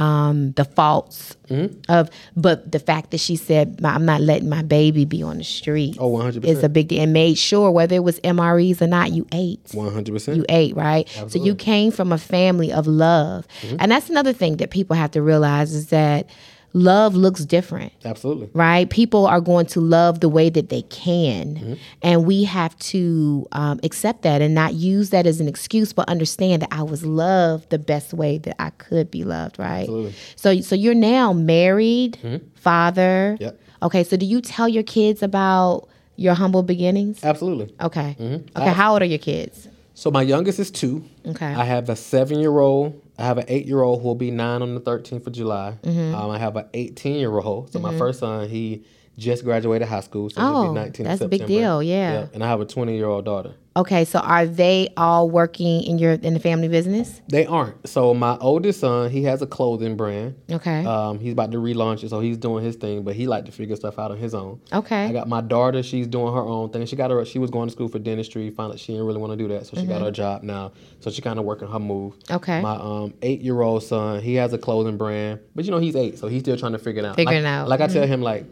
[0.00, 1.80] um the faults Mm-hmm.
[1.90, 5.42] of but the fact that she said i'm not letting my baby be on the
[5.44, 6.44] street Oh, 100%.
[6.44, 9.58] is a big deal and made sure whether it was mres or not you ate
[9.74, 10.12] 100.
[10.12, 11.08] percent you ate, right?
[11.26, 13.48] So you came from a family of love.
[13.62, 13.76] Mm-hmm.
[13.80, 16.28] And that's another thing that people have to realize is that
[16.72, 18.48] love looks different, Absolutely.
[18.54, 18.88] right?
[18.88, 21.54] People are going to love the way that they can.
[21.56, 21.74] Mm-hmm.
[22.02, 26.08] And we have to um, accept that and not use that as an excuse, but
[26.08, 29.80] understand that I was loved the best way that I could be loved, right?
[29.80, 30.14] Absolutely.
[30.36, 32.18] So, so you're now married,
[32.54, 33.34] father.
[33.34, 33.42] Mm-hmm.
[33.42, 33.60] Yep.
[33.82, 37.24] Okay, so do you tell your kids about your humble beginnings?
[37.24, 37.74] Absolutely.
[37.80, 38.16] Okay.
[38.20, 38.58] Mm-hmm.
[38.58, 39.68] Okay, how old are your kids?
[39.94, 41.04] So my youngest is two.
[41.26, 41.46] Okay.
[41.46, 43.02] I have a seven-year-old.
[43.20, 45.76] I have an eight-year-old who will be nine on the thirteenth of July.
[45.82, 46.14] Mm-hmm.
[46.14, 47.72] Um, I have an eighteen-year-old.
[47.72, 48.84] So my first son, he
[49.20, 50.30] just graduated high school.
[50.30, 52.20] So Oh, that's in a big deal, yeah.
[52.20, 52.34] Yep.
[52.34, 53.54] And I have a twenty-year-old daughter.
[53.76, 57.20] Okay, so are they all working in your in the family business?
[57.28, 57.88] They aren't.
[57.88, 60.34] So my oldest son, he has a clothing brand.
[60.50, 60.84] Okay.
[60.84, 63.52] Um, he's about to relaunch it, so he's doing his thing, but he like to
[63.52, 64.60] figure stuff out on his own.
[64.72, 65.04] Okay.
[65.04, 65.84] I got my daughter.
[65.84, 66.84] She's doing her own thing.
[66.86, 67.24] She got her.
[67.24, 68.50] She was going to school for dentistry.
[68.50, 70.72] Found out she didn't really want to do that, so she got her job now.
[70.98, 72.18] So she kind of working her move.
[72.18, 72.34] Mm-hmm.
[72.34, 72.60] Okay.
[72.60, 75.94] My um eight year old son, he has a clothing brand, but you know he's
[75.94, 77.14] eight, so he's still trying to figure it out.
[77.14, 77.68] Figuring like, out.
[77.68, 78.46] Like I tell him, like,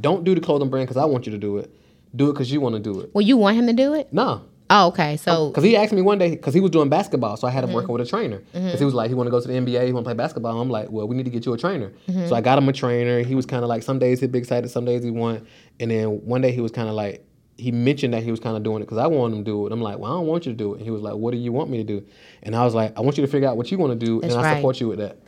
[0.00, 1.70] don't do the clothing brand because I want you to do it.
[2.14, 3.10] Do it because you want to do it.
[3.14, 4.12] well, you want him to do it?
[4.12, 4.42] No.
[4.70, 5.16] Oh, okay.
[5.18, 7.54] So Because he asked me one day, because he was doing basketball, so I Mm-hmm.
[7.56, 8.38] had him working with a trainer.
[8.52, 10.14] Because he was like, he want to go to the NBA, he want to play
[10.14, 10.58] basketball.
[10.60, 11.90] I'm like, well, we need to get you a trainer.
[12.08, 12.28] Mm-hmm.
[12.28, 13.22] So I got him a trainer.
[13.22, 15.46] He was kind of like, some days he'd be excited, some days he won't.
[15.80, 17.26] And then one day he was kind of like,
[17.58, 19.66] he mentioned that he was kind of doing it because I wanted him to do
[19.66, 19.72] it.
[19.72, 20.76] I'm like, well, I don't want you to do it.
[20.78, 22.04] And he was like, what do you want me to do?
[22.42, 24.20] And I was like, I want you to figure out what you want to do,
[24.22, 24.56] That's and I right.
[24.56, 25.18] support you with that.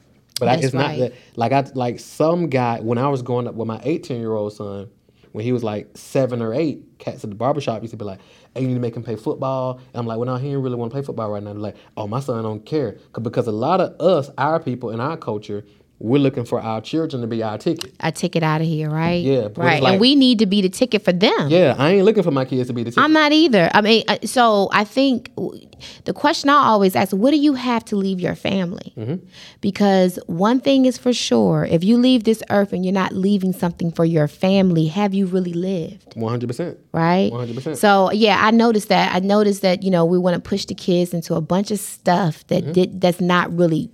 [0.41, 0.99] But I, it's not right.
[1.01, 4.33] that like I like some guy when I was growing up with my 18 year
[4.35, 4.91] old son
[5.33, 8.21] when he was like seven or eight, cats at the barbershop used to be like,
[8.55, 9.79] hey, you need to make him play football.
[9.79, 11.53] And I'm like, well, no, he didn't really want to play football right now.
[11.53, 12.99] They're like, oh, my son don't care.
[13.13, 15.65] 'Cause- Because a lot of us, our people in our culture,
[16.01, 17.93] we're looking for our children to be our ticket.
[18.01, 19.23] a ticket out of here, right?
[19.23, 19.83] Yeah, Right.
[19.83, 21.49] like- and we need to be the ticket for them.
[21.49, 23.03] Yeah, I ain't looking for my kids to be the ticket.
[23.03, 23.71] I'm not either.
[23.73, 25.31] I mean, uh, so I think
[26.05, 28.93] the question I always ask, what do you have to leave your family?
[28.99, 29.25] Mm-hmm.
[29.61, 33.53] Because one thing is for sure, if you leave this earth and you're not leaving
[33.53, 36.15] something for your family, have you really lived?
[36.17, 36.77] 100%.
[36.93, 37.31] right?
[37.33, 37.77] 100%.
[37.77, 39.15] So yeah, I noticed that.
[39.15, 41.79] I noticed that you know we want to push the kids into a bunch of
[41.79, 43.91] stuff that did that's not really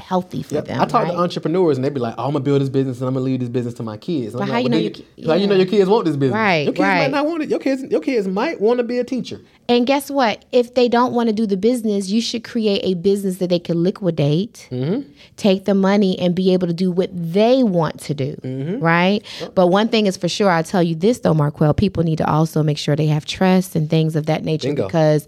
[0.00, 0.64] healthy for Yep.
[0.66, 0.80] them.
[0.80, 1.12] I talk right?
[1.12, 3.24] to entrepreneurs and they be like, oh, I'm gonna build this business and I'm gonna
[3.24, 4.34] leave this business to my kids.
[4.34, 4.78] And I'm But like, how you well, know
[5.18, 6.34] your How you know your kids want this business?
[6.36, 6.98] Right, Your kids right.
[7.02, 7.48] might not want it.
[7.50, 9.40] Your kids, your kids might want to be a teacher.
[9.68, 10.44] And guess what?
[10.50, 13.60] If they don't want to do the business, you should create a business that they
[13.60, 15.08] can liquidate, Mm-hmm.
[15.36, 18.34] take the money, and be able to do what they want to do.
[18.42, 18.80] Mm-hmm.
[18.80, 19.22] Right?
[19.54, 22.28] But one thing is for sure, I'll tell you this though, Marquel, people need to
[22.28, 24.86] also make sure they have trust and things of that nature Bingo.
[24.86, 25.26] because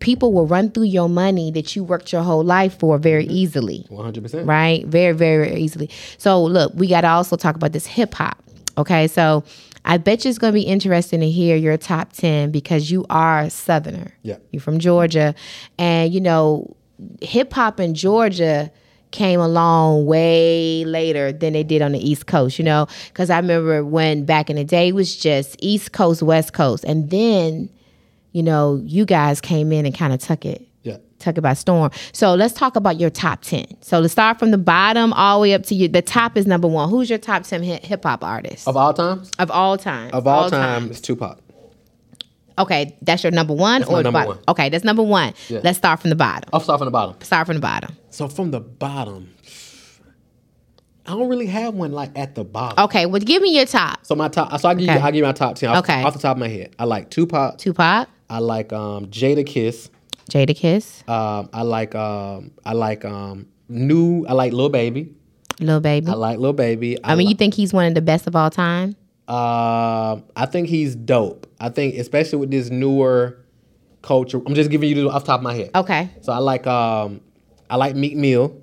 [0.00, 3.32] people will run through your money that you worked your whole life for very Mm-hmm.
[3.36, 3.86] easily.
[3.90, 4.46] 100%.
[4.46, 4.84] right?
[4.86, 5.88] Very, very, very easily.
[6.18, 8.42] So, look, we got to also talk about this hip hop.
[8.78, 9.44] Okay, so
[9.84, 13.04] I bet you it's going to be interesting to hear your top 10 because you
[13.10, 14.12] are a Southerner.
[14.22, 14.36] Yeah.
[14.52, 15.34] You're from Georgia.
[15.78, 16.74] And, you know,
[17.20, 18.70] hip hop in Georgia
[19.10, 22.86] came along way later than they did on the East Coast, you know?
[23.08, 26.84] Because I remember when back in the day it was just East Coast, West Coast.
[26.84, 27.68] And then,
[28.32, 30.66] you know, you guys came in and kind of took it.
[30.82, 30.96] Yeah.
[31.18, 31.90] Took it by storm.
[32.12, 33.66] So let's talk about your top 10.
[33.82, 35.88] So let's start from the bottom all the way up to you.
[35.88, 36.88] The top is number one.
[36.88, 39.30] Who's your top 10 hip hop artist Of all times?
[39.38, 40.10] of all time?
[40.14, 41.38] Of all, time, it's Tupac.
[42.58, 44.34] Okay, that's your number one That's or my number bottom?
[44.36, 44.44] one.
[44.48, 45.32] Okay, that's number one.
[45.48, 45.60] Yeah.
[45.62, 46.48] Let's start from the bottom.
[46.52, 47.16] I'll start from the bottom.
[47.22, 47.96] Start from the bottom.
[48.10, 49.32] So from the bottom,
[51.06, 52.84] I don't really have one like at the bottom.
[52.84, 54.04] Okay, well, give me your top.
[54.04, 54.98] So my top, so I give Okay.
[54.98, 55.70] you, I give you my top ten.
[55.70, 56.02] Off, Okay.
[56.02, 57.58] off the top of my head, I like Tupac.
[57.58, 59.90] Tupac, I like um, Jadakiss.
[60.30, 64.24] Jada Kiss, Um, I like um, I like um, new.
[64.28, 65.12] I like Lil Baby.
[65.58, 66.06] Lil Baby.
[66.06, 66.96] I like Lil Baby.
[67.02, 68.94] I mean, you think he's one of the best of all time?
[69.26, 71.48] Um, I think he's dope.
[71.58, 73.38] I think especially with this newer
[74.02, 74.40] culture.
[74.46, 75.70] I'm just giving you the off the top of my head.
[75.74, 76.08] Okay.
[76.20, 77.20] So I like um,
[77.68, 78.56] I like Meek Mill.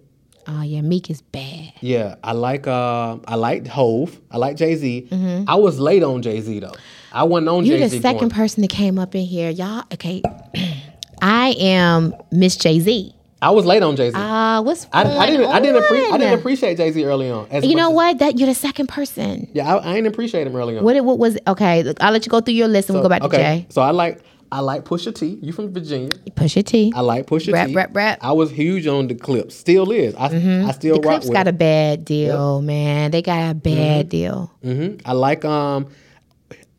[0.47, 1.74] Oh yeah, Meek is bad.
[1.82, 4.20] Yeah, I like uh, I like Hov.
[4.32, 5.09] I like Jay Z.
[5.47, 6.74] I was late on Jay Z though.
[7.12, 7.72] I wasn't on Mm-hmm.
[7.72, 9.84] You're the second person that came up in here, y'all.
[9.93, 10.22] Okay,
[11.22, 13.14] I am Miss Jay Z.
[13.39, 14.16] I was late on Jay Z.
[14.18, 15.45] Uh, what's I, I didn't.
[15.47, 15.84] I didn't.
[15.84, 17.47] Appre- I didn't appreciate Jay Z early on.
[17.51, 18.20] as You know as- what?
[18.20, 19.47] That you're the second person.
[19.53, 20.84] Yeah, I, I didn't appreciate him early on.
[20.84, 21.03] What?
[21.03, 21.38] What was?
[21.47, 23.66] Okay, look, I'll let you go through your list and we'll go back to Jay.
[23.70, 24.22] so I like.
[24.49, 25.38] I like Pusha T.
[25.41, 26.08] You from Virginia?
[26.32, 26.93] Pusha T.
[26.95, 27.76] I like Pusha Rap, T.
[27.76, 28.20] rap, rap.
[28.22, 29.53] I was huge on the Clipse.
[29.53, 30.16] Still is.
[30.16, 33.12] I, I still the rock Clipse got a bad deal, man.
[33.12, 34.49] They got a bad deal.
[34.64, 35.88] hmm I like um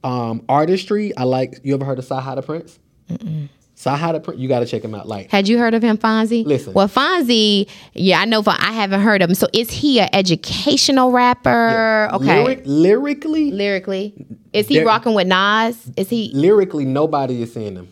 [0.05, 1.17] um artistry.
[1.17, 1.61] I like.
[1.63, 2.79] You ever heard of Saha the Prince?
[3.11, 3.49] Mm-mm.
[3.77, 4.41] Saha the Prince.
[4.41, 5.07] You got to check him out.
[5.07, 6.45] Like Had you heard of him, Fonzie?
[6.45, 6.73] Listen.
[6.73, 8.43] Well, Fonzie, yeah, I know.
[8.43, 9.35] Fon- I haven't heard of him.
[9.35, 12.09] So, is he an educational rapper?
[12.15, 12.43] Okay.
[12.43, 15.91] lyric, lyrically, Lyrically, is he rocking with Nas?
[15.97, 16.31] Is he?
[16.35, 17.89] lyrically, nobody is seeing him.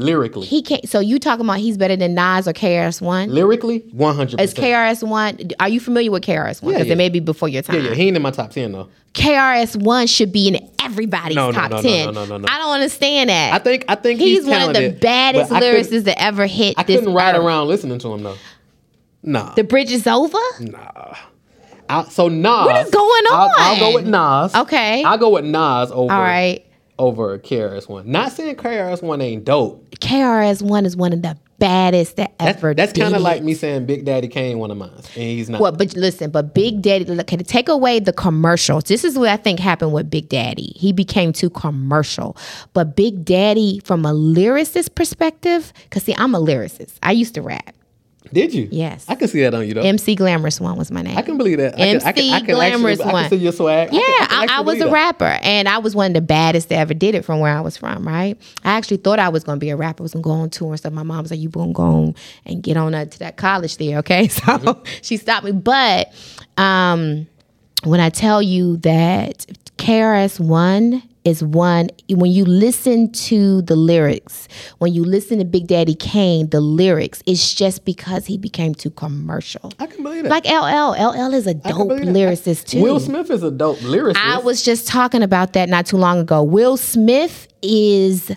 [0.00, 0.88] Lyrically, He can't.
[0.88, 3.28] So you talking about he's better than Nas or KRS One?
[3.30, 4.54] lyrically, one hundred Is.
[4.54, 5.38] KRS One?
[5.60, 6.72] Are you familiar with KRS One?
[6.72, 6.92] Yeah, Because yeah.
[6.94, 7.76] it may be before your time.
[7.76, 8.88] Yeah, yeah, he ain't in my top ten though.
[9.14, 12.06] KRS One should be in everybody's No, top no, no, ten.
[12.06, 12.48] no, no, no, no.
[12.48, 13.52] I don't understand that.
[13.52, 16.22] I think I think he's, he's, one of the baddest but I couldn't- lyricists that
[16.22, 17.44] ever hit I this couldn't ride earth.
[17.44, 18.36] around listening to him though.
[19.22, 19.54] Nah.
[19.54, 20.38] The bridge is over.
[21.88, 22.44] I, so Nas.
[22.66, 24.54] What is going I'll, I'll go with Nas.
[24.54, 25.02] Okay.
[25.02, 26.12] I'll go with Nas over.
[26.12, 26.64] All right.
[27.00, 28.10] Over KRS One.
[28.10, 29.88] Not saying KRS One ain't dope.
[29.96, 32.74] KRS One is one of the baddest that That's, ever.
[32.74, 35.60] that's kind of like me saying Big Daddy Kane one of mine, and he's not.
[35.60, 39.28] Well, but listen, but Big Daddy, look, to take away the commercials, this is what
[39.28, 40.72] I think happened with Big Daddy.
[40.76, 42.36] He became too commercial.
[42.72, 46.94] But Big Daddy, from a lyricist perspective, because see, I'm a lyricist.
[47.02, 47.74] I used to rap.
[48.32, 48.68] Did you?
[48.70, 49.06] Yes.
[49.08, 49.80] I can see that on you though.
[49.80, 51.16] MC Glamorous One was my name.
[51.16, 51.74] I can believe that.
[51.74, 53.28] I can, I can, I MC can Glamorous actually, I one.
[53.28, 53.92] can see your swag.
[53.92, 54.92] Yeah, I, can, I, can I, was a that.
[54.92, 57.60] rapper, and I was one of the baddest that ever did it from where I
[57.60, 58.06] was from.
[58.06, 58.36] Right?
[58.64, 60.02] I actually thought I was going to be a rapper.
[60.02, 60.92] I was going to go on tour and stuff.
[60.92, 62.14] My mom was like, "You going to go on
[62.44, 64.84] and get on uh, to that college there?" Okay, so Mm-hmm.
[65.02, 65.52] she stopped me.
[65.52, 66.12] But
[66.58, 67.26] um,
[67.84, 69.46] when I tell you that
[69.78, 74.48] KRS One is one when you listen to the lyrics
[74.78, 78.90] when you listen to big daddy kane the lyrics it's just because he became too
[78.90, 80.30] commercial I can believe that.
[80.30, 84.16] like ll ll is a dope lyricist too Will Smith is a dope lyricist.
[84.16, 86.42] I was just talking about that not too long ago.
[86.42, 88.32] Will Smith is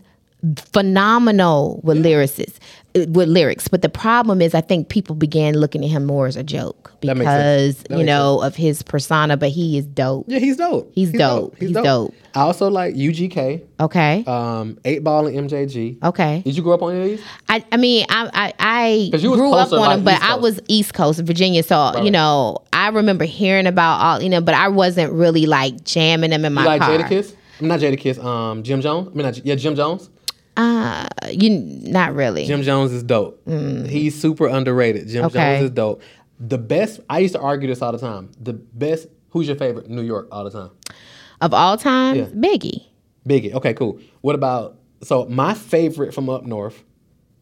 [0.74, 5.84] phenomenal with lyricists uh, with lyrics, but the problem is I think people began looking
[5.84, 7.20] at him more as a joke sense.
[7.20, 9.36] because you know of his persona.
[9.38, 10.26] But he is dope.
[10.28, 10.92] Yeah, he's dope.
[10.94, 11.56] He's dope.
[11.58, 12.14] He's dope.
[12.36, 16.04] I also like UGK, Okay, um, Eight Ball, and MJG.
[16.04, 16.42] okay.
[16.44, 17.28] Did you grow up on any of these?
[17.48, 20.94] I, I mean, I I, I grew up on like, them, but I was East
[20.94, 21.64] Coast, Virginia.
[21.64, 25.84] So you know, I remember hearing about all you know, but I wasn't really like
[25.84, 26.98] jamming them in my You like car.
[26.98, 27.36] Jadakiss?
[27.60, 28.24] I'm not Jadakiss.
[28.24, 29.10] Um, Jim Jones.
[29.10, 30.10] I mean, not, yeah, Jim Jones.
[30.56, 32.46] Uh, you not really.
[32.46, 33.42] Jim Jones is dope.
[33.48, 35.08] He's super underrated.
[35.08, 35.28] Jim Mm.
[35.28, 35.54] Okay.
[35.56, 36.02] Jones is dope.
[36.40, 37.00] The best.
[37.10, 38.32] I used to argue this all the time.
[38.40, 39.08] The best.
[39.30, 39.90] Who's your favorite?
[39.90, 40.70] New York all the time.
[41.42, 42.26] of all time, Yeah.
[42.26, 42.86] Biggie.
[43.28, 43.54] Biggie.
[43.54, 44.00] Okay, cool.
[44.22, 44.78] What about?
[45.04, 46.84] So my favorite from up north.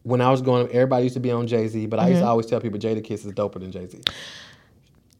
[0.04, 2.10] When I was going, everybody used to be on Jay Z, but I Mm-hmm.
[2.12, 4.00] used to always tell people Jadakiss is doper than Jay Z.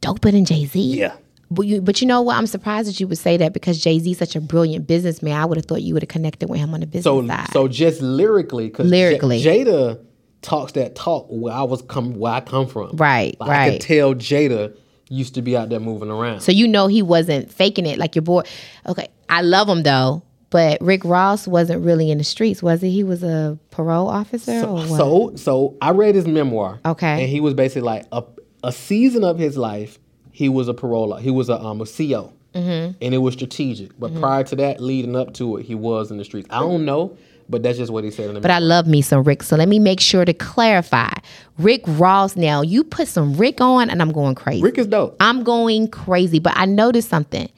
[0.01, 0.81] Doper than Jay Z.
[0.81, 1.15] Yeah.
[1.53, 2.35] But you, but you know what?
[2.35, 5.33] I'm surprised that you would say that because Jay Z is such a brilliant businessman.
[5.33, 7.49] I would have thought you would have connected with him on the business So side.
[7.51, 9.41] so just lyrically, because Lyrically.
[9.41, 9.99] Jada
[10.41, 12.95] talks that talk where I was come where I come from.
[12.97, 13.71] Right, Like, I right.
[13.73, 14.75] could tell Jada
[15.09, 16.41] used to be out there moving around.
[16.41, 18.41] So you know he wasn't faking it like your boy.
[18.87, 22.89] Okay, I love him though, but Rick Ross wasn't really in the streets, was he?
[22.89, 24.87] He was a parole officer or what?
[24.97, 26.79] So so I read his memoir.
[26.85, 27.21] Okay.
[27.23, 28.23] And he was basically like a
[28.65, 29.99] a season of his life,
[30.33, 31.15] he was a parole.
[31.15, 32.33] He was a um a CO.
[32.53, 32.97] Mm-hmm.
[33.01, 33.97] And it was strategic.
[33.97, 36.47] But prior to that, leading up to it, he was in the streets.
[36.51, 37.17] I don't know,
[37.49, 38.41] but that's just what he said in the.
[38.41, 39.41] But I love me some Rick.
[39.41, 41.13] So let me make sure to clarify.
[41.57, 44.61] Rick Ross now, you put some Rick on and I'm going crazy.
[44.61, 45.15] Rick is dope.
[45.19, 46.37] I'm going crazy.
[46.39, 47.49] But I noticed something.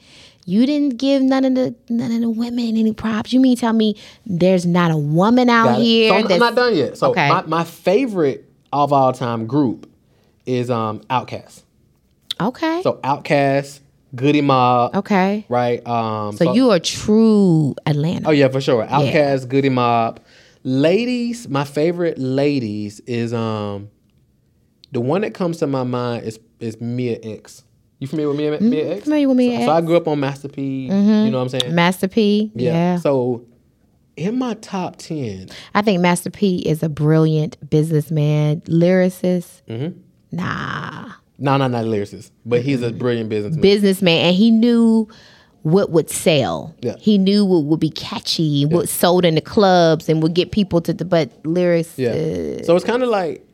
[0.46, 3.32] You didn't give none of the none of the women any props.
[3.34, 6.08] You mean tell me there's not a woman out here?
[6.10, 6.96] So I'm, I'm that's- not done yet.
[6.96, 7.28] So Okay.
[7.28, 9.90] my, my favorite of all time group
[10.46, 11.64] is um Outkast.
[12.40, 12.82] Okay.
[12.82, 13.80] So Outkast,
[14.14, 15.44] Goodie Mob, okay.
[15.48, 15.86] right?
[15.86, 18.28] Um, So, you are true Atlanta.
[18.28, 18.84] Oh yeah, for sure.
[18.86, 20.20] Outkast, Goodie Mob,
[20.62, 21.48] ladies.
[21.48, 23.90] My favorite ladies is um,
[24.92, 27.64] the one that comes to my mind is is Mia X.
[27.98, 28.90] You familiar with Mia, Mia X?
[28.90, 29.04] Mm-hmm.
[29.04, 29.66] familiar with Mia so, X.
[29.66, 30.86] So I grew up on Master P.
[30.86, 31.74] You know what I'm saying?
[31.74, 32.52] Master P.
[32.54, 32.98] Yeah.
[32.98, 33.46] So
[34.16, 39.62] in my top ten, I think Master P is a brilliant businessman, lyricist.
[39.68, 39.98] Mm-hmm.
[40.32, 41.12] Nah.
[41.38, 43.60] No, no, not lyricist, but he's a brilliant businessman.
[43.60, 45.08] businessman and he knew
[45.62, 46.74] what would sell.
[46.80, 46.94] Yeah.
[46.98, 50.80] He knew what would be catchy, what sold in the clubs and would get people
[50.82, 51.98] to the but lyrics.
[51.98, 52.10] Yeah.
[52.10, 53.46] uh, so it's kind of like,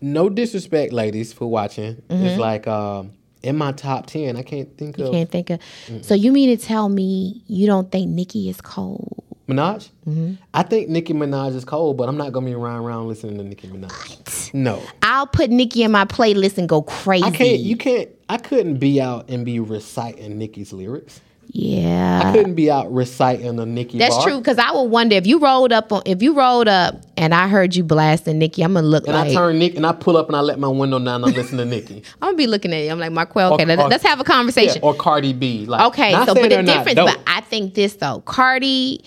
[0.00, 1.96] no disrespect, ladies, for watching.
[1.96, 2.24] Mm-hmm.
[2.24, 3.12] It's like um,
[3.42, 5.60] in my top ten, I can't think of can't think of.
[6.02, 9.24] So you mean to tell me you don't think Nicki is cold?
[9.48, 9.88] Minaj.
[10.08, 10.34] Mm-hmm.
[10.54, 13.44] I think Nicki Minaj is cold, but I'm not gonna be around around listening to
[13.44, 14.52] Nicki Minaj.
[14.54, 17.24] No, I'll put Nicki in my playlist and go crazy.
[17.24, 17.58] I can't.
[17.60, 18.08] You can't.
[18.28, 21.20] I couldn't be out and be reciting Nicki's lyrics.
[21.50, 22.20] Yeah.
[22.26, 23.96] I couldn't be out reciting a Nicki.
[23.96, 24.24] That's bar.
[24.26, 27.34] true because I would wonder if you rolled up on if you rolled up and
[27.34, 29.92] I heard you blasting Nicki, I'm gonna look And like I turn Nick and I
[29.92, 31.24] pull up and I let my window down.
[31.24, 32.02] and I'm listening to Nicki.
[32.20, 32.90] I'm gonna be looking at you.
[32.90, 33.54] I'm like Marquel.
[33.54, 34.82] Okay, Or- let, or- us have a Yeah, conversation.
[34.82, 35.64] or Cardi B.
[35.64, 39.02] Like, Okay, so but the difference, but I think this though, Cardi,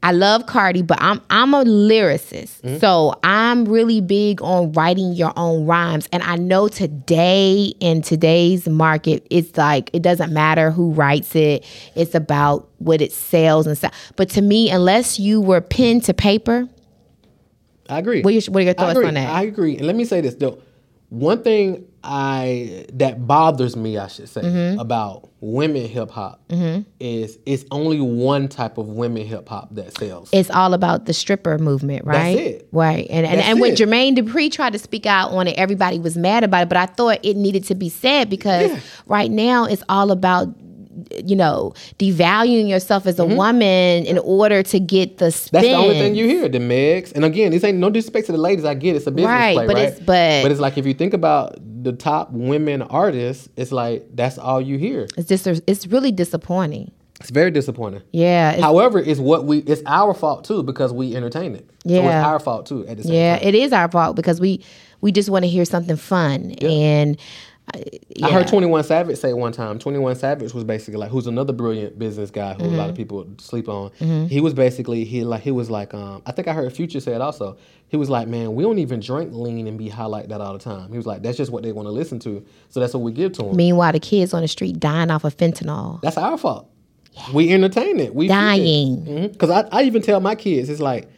[0.00, 2.78] I love Cardi, but I'm I'm a lyricist, Mm-hmm.
[2.78, 8.68] so I'm really big on writing your own rhymes, and I know today in today's
[8.68, 11.64] market, it's like it doesn't matter who writes it;
[11.96, 13.92] it's about what it sells and stuff.
[14.14, 16.68] But to me, unless you were pen to paper,
[17.88, 18.22] I agree.
[18.22, 19.28] what are your, what are your thoughts on that?
[19.34, 19.76] I agree.
[19.78, 20.62] And let me say this though.
[21.10, 24.78] One thing I that bothers me, I should say, Mm-hmm.
[24.78, 26.40] about women hip hop
[27.00, 30.30] is it's only one type of women hip hop that sells.
[30.32, 32.36] it's all about the stripper movement, right?
[32.36, 32.68] it.
[32.72, 33.06] Right.
[33.08, 33.78] And and, That's and when it.
[33.78, 36.68] Jermaine Dupri tried to speak out on it, everybody was mad about it.
[36.68, 38.70] But I thought it needed to be said because
[39.06, 40.48] right now it's all about
[41.24, 45.62] you know devaluing yourself as a woman in order to get the spin.
[45.62, 45.70] Mm-hmm.
[45.72, 47.12] That's the only thing you hear, the Megs.
[47.14, 48.64] And again, this ain't no disrespect to the ladies.
[48.64, 48.98] I get it.
[48.98, 49.84] it's a business Right, play, but right?
[49.88, 54.06] it's- but- but it's like if you think about the top women artists, it's like
[54.14, 55.06] that's all you hear.
[55.16, 56.90] It's just it's really disappointing.
[57.20, 58.02] It's very disappointing.
[58.12, 58.52] Yeah.
[58.52, 61.68] It's, However, it's what we it's our fault too because we entertain it.
[61.84, 62.02] Yeah.
[62.02, 63.48] So it's our fault too at the same yeah, time.
[63.48, 64.64] it is our fault because we
[65.00, 67.18] we just want to hear something fun and.
[67.74, 67.80] Uh,
[68.24, 69.78] I heard 21 Savage say one time.
[69.78, 72.76] 21 Savage was basically like, who's another brilliant business guy who a Mm-hmm.
[72.76, 73.90] lot of people sleep on.
[74.28, 77.14] He was basically he like he was like um I think I heard Future say
[77.14, 77.56] it also.
[77.88, 80.52] He was like, man, we don't even drink lean and be high like that all
[80.52, 80.90] the time.
[80.90, 83.12] He was like, that's just what they want to listen to, so that's what we
[83.12, 83.56] give to them.
[83.56, 86.00] Meanwhile, the kids on the street dying off of fentanyl.
[86.02, 86.68] That's our fault.
[87.32, 88.14] We entertain it.
[88.14, 89.28] We Dying.
[89.32, 91.08] Because I, I even tell my kids, it's like,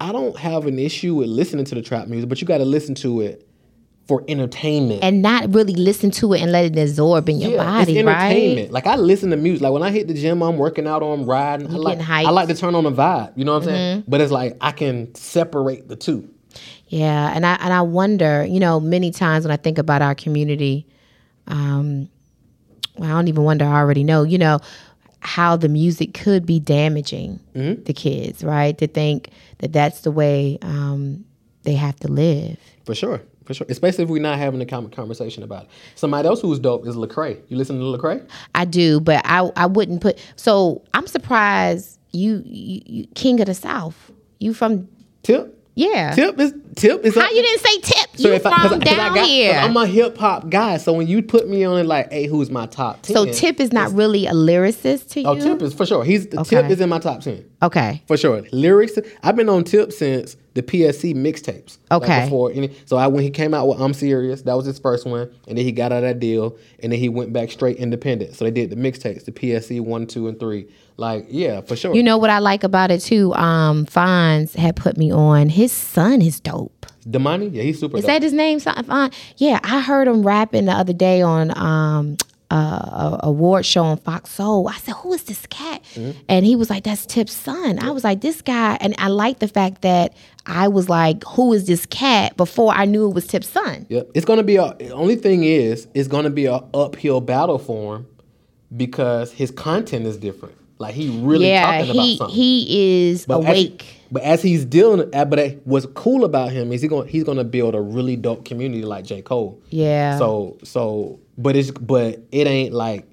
[0.00, 2.64] I don't have an issue with listening to the trap music, but you got to
[2.64, 3.45] listen to it
[4.06, 5.02] for entertainment.
[5.02, 8.66] and not really listen to it and let it absorb in your body, it's entertainment.
[8.68, 8.72] right?
[8.72, 9.62] Like I listen to music.
[9.62, 11.66] Like when I hit the gym, I'm working out I'm riding.
[11.66, 12.04] I like, hyped.
[12.04, 12.26] Mm-hmm.
[12.28, 13.32] I like to turn on a vibe.
[13.36, 14.04] You know what I'm saying?
[14.06, 16.28] But it's like I can separate the two.
[16.88, 20.14] Yeah, and I and I wonder, you know, many times when I think about our
[20.14, 20.86] community,
[21.48, 22.08] um,
[22.96, 23.64] well, I don't even wonder.
[23.64, 24.60] I already know, you know,
[25.18, 27.82] how the music could be damaging Mm-hmm.
[27.84, 28.78] the kids, right?
[28.78, 31.24] To think that that's the way um,
[31.64, 32.56] they have to live.
[32.84, 33.20] For sure.
[33.46, 33.66] For sure.
[33.70, 35.68] Especially if we're not having a com- conversation about it.
[35.94, 37.40] Somebody else who's dope is Lecrae.
[37.48, 38.28] You listen to Lecrae?
[38.54, 40.18] I do, but I I wouldn't put.
[40.36, 44.10] So I'm surprised you, you, you King of the South.
[44.40, 44.88] You from
[45.22, 45.52] Tip?
[45.74, 46.14] yeah?
[46.14, 48.10] Tip is Tip is How up- you didn't say Tip?
[48.16, 49.52] So you if from I, 'cause I- 'cause I down got- here?
[49.54, 50.78] I'm a hip hop guy.
[50.78, 53.14] So when you put me on it, like, hey, who's my top ten?
[53.14, 55.42] so Tip is not really a lyricist to oh, you.
[55.42, 56.02] Oh, Tip is for sure.
[56.04, 56.62] He's the Okay.
[56.62, 58.02] Tip is in my top ten okay.
[58.08, 58.42] for sure.
[58.52, 58.98] Lyrics.
[59.22, 61.76] I've been on Tip since the PSC mixtapes.
[61.90, 62.24] like, Okay.
[62.24, 65.06] before any, so I when he came out with I'm Serious, that was his first
[65.06, 67.76] one, and then he got out of that deal, and then he went back straight
[67.76, 68.34] independent.
[68.34, 70.66] So they did the mixtapes, the PSC one, two, and three.
[70.96, 71.94] Like, yeah, for sure.
[71.94, 73.34] You know what I like about it too?
[73.34, 75.50] Um, Fonz had put me on.
[75.50, 76.86] His son is dope.
[77.08, 77.98] Domani, yeah, he's super.
[77.98, 78.08] Is dope.
[78.08, 78.58] that his name?
[78.58, 79.14] Something Fonz?
[79.36, 82.16] Yeah, I heard him rapping the other day on um
[82.50, 84.68] uh, a award show on Fox Soul.
[84.68, 86.18] I said, "Who is this cat?" Mm-hmm.
[86.28, 89.40] And he was like, "That's Tip's son." I was like, "This guy," and I like
[89.40, 90.14] the fact that
[90.46, 93.86] I was like, "Who is this cat?" Before I knew it was Tip's son.
[93.88, 94.76] Yeah, it's gonna be a.
[94.92, 98.06] Only thing is, it's gonna be a uphill battle for him
[98.76, 100.54] because his content is different.
[100.78, 102.36] Like he really yeah, talking he about something.
[102.36, 103.86] he is But as- awake.
[104.12, 107.38] but as he's dealing, uh, but what's cool about him is he going he's going
[107.38, 109.58] to build a really dope community like J Cole.
[109.70, 110.18] Yeah.
[110.18, 113.06] So so, but it's but it ain't like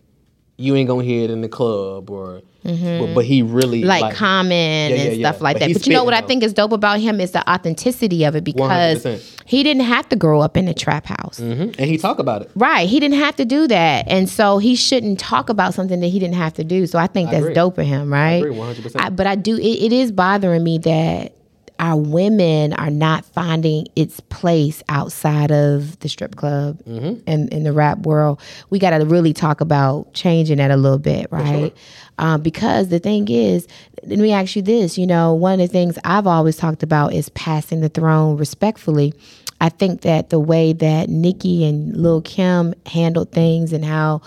[0.58, 2.42] you ain't gonna hear it in the club or.
[2.66, 3.90] But, but he really Mm-hmm.
[3.90, 4.52] like, Common
[4.92, 5.44] Yeah, and yeah, stuff yeah.
[5.44, 5.74] like But that.
[5.74, 8.46] But you know what I think is dope about him is the authenticity of it
[8.46, 9.42] because 100%.
[9.46, 11.42] he didn't have to grow up in a trap house.
[11.42, 11.76] Mhm.
[11.78, 12.52] and he talk about it.
[12.56, 12.88] Right.
[12.88, 14.06] He didn't have to do that.
[14.08, 16.88] And so he shouldn't talk about something that he didn't have to do.
[16.88, 17.54] So I think I that's agree.
[17.54, 18.36] dope of him, right?
[18.42, 18.96] agree 100%.
[18.96, 21.34] I- but I do, it, it is bothering me that
[21.80, 27.22] our women are not finding its place outside of the strip club Mm-hmm.
[27.28, 28.40] and in the rap world.
[28.70, 31.74] We got to really talk about changing that a little bit, right?
[32.20, 33.68] Um, because the thing is,
[34.04, 34.98] let me ask you this.
[34.98, 39.14] You know, one of the things I've always talked about is passing the throne respectfully.
[39.62, 44.22] I think that the way that Nicki and Lil Kim handled things and how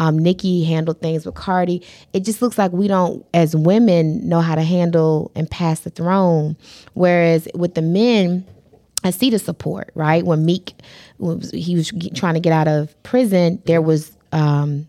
[0.00, 4.40] um, Nicki handled things with Cardi, it just looks like we don't, as women, know
[4.40, 6.56] how to handle and pass the throne.
[6.94, 8.46] Whereas with the men,
[9.04, 10.24] I see the support, right?
[10.24, 10.72] When Meek
[11.18, 14.88] was he was trying to get out of prison, there was um,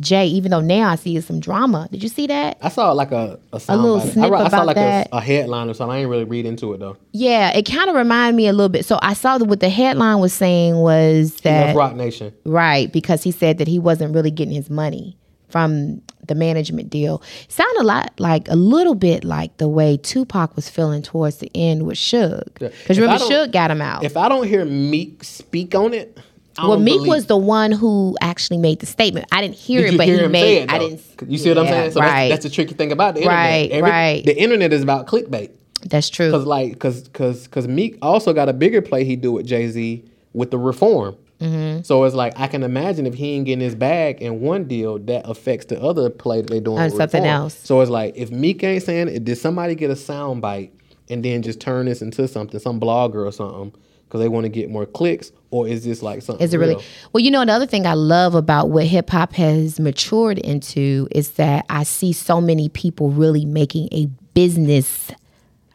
[0.00, 0.26] Jay.
[0.26, 1.88] Even though now I see some drama.
[1.90, 2.58] Did you see that?
[2.60, 4.12] I saw like a a, little soundbite.
[4.12, 5.08] snip I, I saw about like that.
[5.12, 5.94] A, a headline or something.
[5.94, 6.96] I ain't really read into it though.
[7.12, 8.84] Yeah, it kind of reminded me a little bit.
[8.84, 12.32] So I saw that what the headline was saying was that Roc Nation.
[12.44, 15.16] Right, because he said that he wasn't really getting his money
[15.52, 17.22] from the management deal.
[17.48, 21.50] Sound a lot like a little bit like the way Tupac was feeling towards the
[21.54, 22.54] end with Suge.
[22.54, 24.02] Because I remember, Suge got him out.
[24.02, 26.18] If I don't hear Meek speak on it,
[26.58, 29.26] well, Meek believe- was the one who actually made the statement.
[29.32, 30.62] I didn't hear Did it, but hear he made.
[30.62, 31.00] it, I didn't.
[31.26, 31.92] You see what I'm saying?
[31.92, 32.28] So right.
[32.28, 33.70] that's, that's the tricky thing about the internet.
[33.72, 34.24] Right, right.
[34.24, 35.50] The internet is about clickbait.
[35.86, 36.30] That's true.
[36.30, 39.68] Cause like, cause, cause, cause Meek also got a bigger play he do with Jay
[39.68, 41.16] Z with the reform.
[41.40, 41.82] Mm-hmm.
[41.82, 44.98] So it's like I can imagine if he ain't getting his bag in one deal,
[45.00, 47.24] that affects the other play that they doing Or something reform.
[47.42, 47.58] else.
[47.58, 50.72] So it's like if Meek ain't saying it, did somebody get a sound bite
[51.10, 53.74] and then just turn this into something, some blogger or something,
[54.12, 56.44] because they want to get more clicks, or is this like something?
[56.44, 56.74] Is it really?
[56.74, 56.84] real?
[57.14, 61.30] Well, you know, another thing I love about what hip hop has matured into is
[61.32, 65.10] that I see so many people really making a business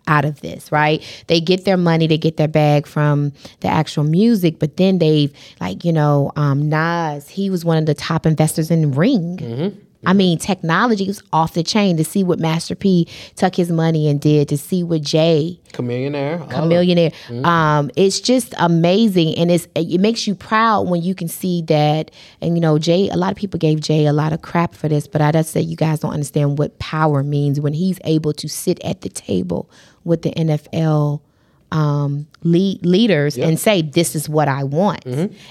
[0.06, 1.04] out of this, right?
[1.26, 5.34] They get their money, they get their bag from the actual music, but then they've,
[5.60, 9.80] like, you know, um, Nas, he was one of the top investors in Ring.
[10.08, 14.08] I mean, technology was off the chain to see what Master P took his money
[14.08, 17.12] and did, to see what Jay Chamillionaire, of- millionaire.
[17.44, 22.10] Um, it's just amazing, and it's it makes you proud when you can see that.
[22.42, 23.10] And you know, Jay.
[23.10, 25.52] A lot of people gave Jay a lot of crap for this, but I just
[25.52, 29.10] say you guys don't understand what power means when he's able to sit at the
[29.10, 29.70] table
[30.06, 31.20] with the NFL
[31.72, 35.06] um, lead, leaders and say, "This is what I want.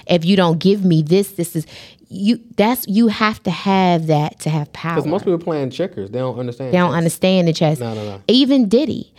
[0.07, 1.65] If you don't give me this, this is."
[2.09, 4.95] You that's you have to have that to have power.
[4.95, 6.73] Because most people playing checkers, they don't understand.
[6.73, 6.97] They don't chess.
[6.97, 7.79] understand the chess.
[7.79, 8.21] No, no, no.
[8.29, 9.13] Even Diddy.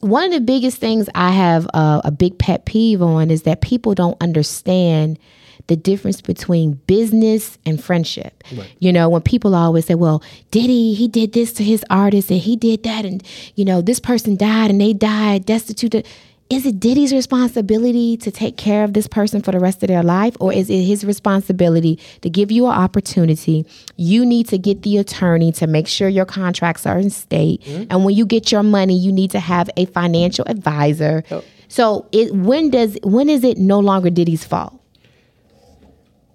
[0.00, 3.62] One of the biggest things I have uh, a big pet peeve on is that
[3.62, 5.18] people don't understand
[5.66, 8.44] the difference between business and friendship.
[8.80, 12.40] You know, when people always say, well, Diddy, he did this to his artist and
[12.40, 13.22] he did that, and,
[13.54, 16.06] you know, this person died and they died destitute.
[16.50, 20.02] Is it Diddy's responsibility to take care of this person for the rest of their
[20.02, 23.64] life, or is it his responsibility to give you an opportunity?
[23.96, 27.84] You need to get the attorney to make sure your contracts are in state, mm-hmm.
[27.90, 31.24] and when you get your money, you need to have a financial advisor.
[31.68, 34.78] So, it when does when is it no longer Diddy's fault?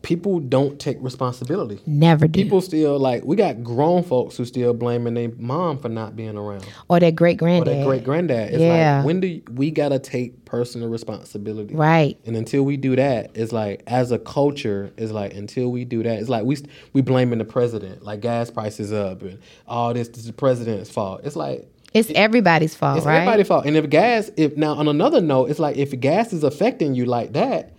[0.02, 1.80] People don't take responsibility.
[1.86, 2.41] Never do.
[2.41, 6.38] People still like we got grown folks who still blaming their mom for not being
[6.38, 8.54] around or their great granddad, or their great granddad.
[8.54, 8.97] It's Yeah.
[8.97, 11.76] like when do you- we gotta take personal responsibility?
[11.76, 12.18] Right.
[12.26, 16.02] And until we do that, it's like as a culture, it's like until we do
[16.04, 16.58] that, it's like we
[16.93, 19.38] we blaming the president, like gas prices up and
[19.68, 21.22] all this, this is the president's fault.
[21.26, 23.18] It's like It's everybody's fault, it's right?
[23.18, 23.66] everybody's fault.
[23.66, 27.04] And if gas, if now on another note, it's like if gas is affecting you
[27.06, 27.74] like that,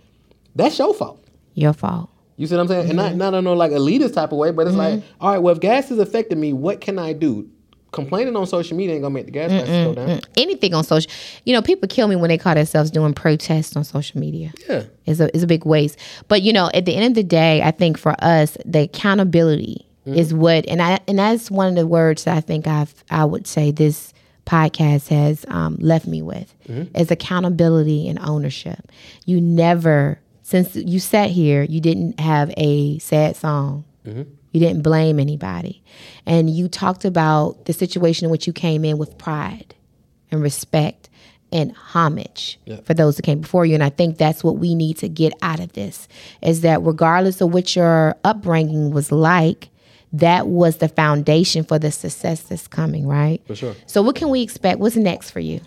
[0.55, 1.17] that's your fault.
[1.53, 2.09] Your fault.
[2.37, 2.89] You see what I'm saying?
[2.89, 5.23] And not not in no like elitist type of way, but it's like, mm-hmm.
[5.23, 7.49] all right, well, if gas is affecting me, what can I do?
[7.91, 10.21] Complaining on social media ain't gonna make the gas prices go down.
[10.37, 11.11] Anything on social,
[11.45, 14.53] you know, people kill me when they call themselves doing protests on social media.
[14.67, 14.83] Yeah.
[15.05, 15.99] it's a is a big waste.
[16.29, 19.85] But you know, at the end of the day, I think for us, the accountability
[20.07, 20.17] mm-hmm.
[20.17, 23.25] is what, and I and that's one of the words that I think I've I
[23.25, 24.13] would say this
[24.45, 26.95] podcast has um, left me with mm-hmm.
[26.95, 28.91] is accountability and ownership.
[29.25, 30.19] You never,
[30.51, 33.85] since you sat here, you didn't have a sad song.
[34.05, 34.23] Mm-hmm.
[34.51, 35.81] You didn't blame anybody,
[36.25, 39.73] and you talked about the situation in which you came in with pride
[40.29, 41.09] and respect
[41.53, 43.75] and homage for those that came before you.
[43.75, 46.09] And I think that's what we need to get out of this
[46.41, 49.69] is that regardless of what your upbringing was like,
[50.13, 53.41] that was the foundation for the success that's coming, right?
[53.47, 53.75] For sure.
[53.85, 54.79] So what can we expect?
[54.79, 55.61] What's next for you?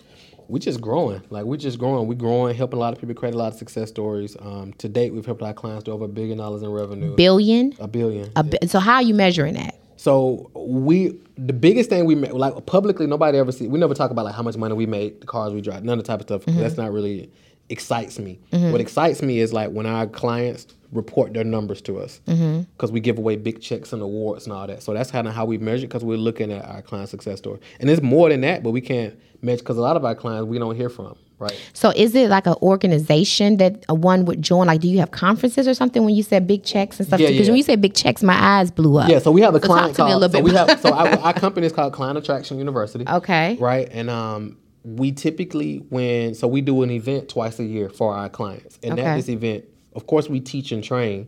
[0.47, 1.21] We just growing.
[1.29, 2.07] Like we're just growing.
[2.07, 4.35] We're growing, helping a lot of people create a lot of success stories.
[4.39, 7.15] Um, to date, we've helped our clients do over a billion dollars in revenue.
[7.15, 7.73] Billion?
[7.79, 8.31] A billion.
[8.35, 9.79] A bi- so how are you measuring that?
[9.97, 13.67] So we, the biggest thing we make, like publicly, nobody ever see.
[13.67, 15.97] We never talk about like how much money we make, the cars we drive, none
[15.97, 16.45] of the type of stuff.
[16.45, 17.31] That's not really
[17.69, 18.39] excites me.
[18.51, 22.99] What excites me is like when our clients report their numbers to us because we
[22.99, 24.81] give away big checks and awards and all that.
[24.81, 27.59] So that's kind of how we measure because we're looking at our client success story.
[27.79, 30.47] And it's more than that, but we can't measure because a lot of our clients
[30.47, 31.15] we don't hear from.
[31.37, 31.59] Right.
[31.73, 34.67] So is it like an organization that a one would join?
[34.67, 37.19] Like, do you have conferences or something when you said big checks and stuff?
[37.19, 37.51] Yeah, Because yeah.
[37.51, 39.09] when you said big checks, my eyes blew up.
[39.09, 40.31] Yeah, so we have a So client talk to me a called.
[40.33, 43.03] little so we have so our, our company is called Client Attraction University.
[43.07, 43.57] Okay.
[43.59, 48.15] Right, and um, we typically when so we do an event twice a year for
[48.15, 49.01] our clients, and Okay.
[49.03, 49.65] at this event,
[49.95, 51.27] of course, we teach and train.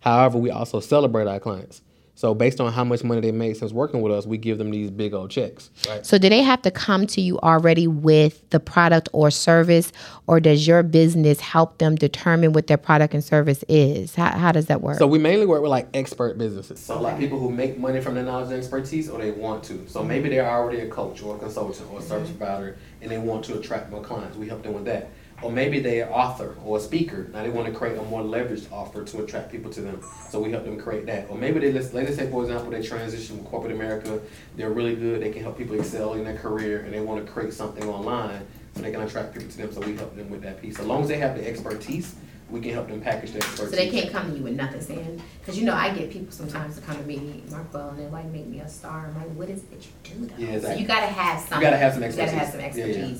[0.00, 1.82] However, we also celebrate our clients.
[2.16, 4.70] So based on how much money they made since working with us, we give them
[4.70, 5.68] these big old checks.
[5.86, 6.04] Right.
[6.04, 9.92] So do they have to come to you already with the product or service,
[10.26, 14.14] or does your business help them determine what their product and service is?
[14.14, 14.96] How, how does that work?
[14.96, 16.80] So we mainly work with like expert businesses.
[16.80, 19.86] So like people who make money from their knowledge and expertise, or they want to.
[19.86, 22.38] So maybe they're already a coach or a consultant or a service mm-hmm.
[22.38, 24.38] provider, and they want to attract more clients.
[24.38, 25.10] We help them with that.
[25.42, 27.28] Or maybe they're an author or a speaker.
[27.32, 30.00] Now they want to create a more leveraged offer to attract people to them.
[30.30, 31.28] So we help them create that.
[31.28, 34.18] Or maybe they let's, let's say for example they transition from corporate America.
[34.56, 35.20] They're really good.
[35.20, 38.46] They can help people excel in their career, and they want to create something online
[38.74, 39.72] so they can attract people to them.
[39.72, 40.78] So we help them with that piece.
[40.78, 42.14] As long as they have the expertise,
[42.48, 43.70] we can help them package the expertise.
[43.70, 46.32] So they can't come to you with nothing saying, because you know I get people
[46.32, 49.06] sometimes to come to me, Marquel, and they're like, make me a star.
[49.06, 50.52] I'm like, what is it that you do though?
[50.52, 51.58] Yeah, So you gotta have some.
[51.58, 52.32] You gotta have some expertise.
[52.32, 52.96] You gotta have some expertise.
[52.96, 53.18] Yeah, yeah.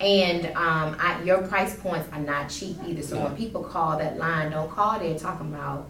[0.00, 3.02] And um, I, your price points are not cheap either.
[3.02, 3.24] So No.
[3.26, 5.88] when people call that line, don't call there talking about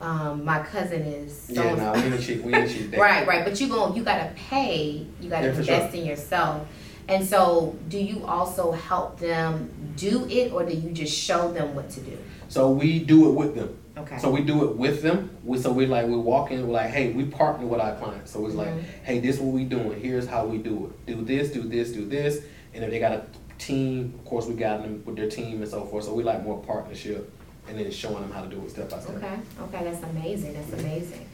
[0.00, 1.36] um, my cousin is.
[1.36, 2.42] So Yeah, no, we ain't cheap.
[2.44, 2.96] We ain't cheap.
[2.96, 3.44] Right, right.
[3.44, 5.06] But you going you gotta pay.
[5.20, 6.66] You gotta Yeah, invest in yourself.
[7.06, 11.74] And so, do you also help them do it, or do you just show them
[11.74, 12.16] what to do?
[12.48, 13.76] So we do it with them.
[13.98, 14.16] Okay.
[14.18, 15.30] So we do it with them.
[15.44, 16.66] We, so we like we walk in.
[16.66, 18.30] We're like, hey, we partner with our clients.
[18.32, 18.82] So it's like, Mhm.
[19.02, 20.00] hey, this is what we doing.
[20.00, 21.06] Here's how we do it.
[21.06, 22.42] Do this, do this, do this.
[22.74, 23.24] And if they got a
[23.58, 26.04] team, of course, we got them with their team and so forth.
[26.04, 27.32] So we like more partnership,
[27.68, 29.16] and then showing them how to do it step by step.
[29.16, 30.54] Okay, okay, that's amazing.
[30.54, 31.26] That's amazing.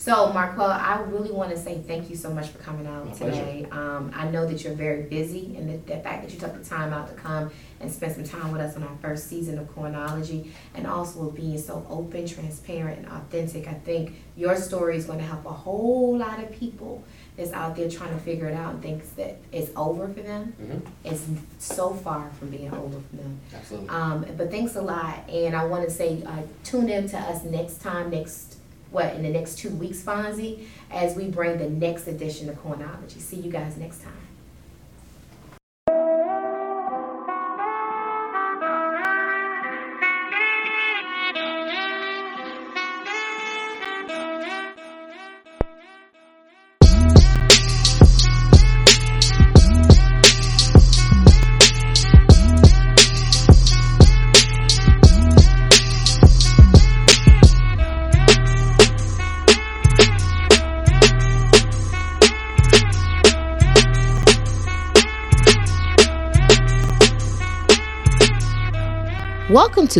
[0.00, 3.12] So, Marquella, I really want to say thank you so much for coming out My
[3.12, 3.66] today.
[3.72, 6.64] Um, I know that you're very busy, and the, the fact that you took the
[6.64, 9.66] time out to come and spend some time with us on our first season of
[9.74, 13.66] Coinology, and also being so open, transparent, and authentic.
[13.66, 17.02] I think your story is going to help a whole lot of people
[17.38, 20.52] that's out there trying to figure it out and thinks that it's over for them.
[20.58, 21.24] hmm It's
[21.58, 23.40] so far from being over for them.
[23.54, 23.88] Absolutely.
[23.88, 27.44] Um, but thanks a lot, and I want to say uh, tune in to us
[27.44, 28.56] next time, next
[28.90, 33.20] what in the next two weeks, Fonzie, as we bring the next edition of Coinology.
[33.20, 34.12] See you guys next time.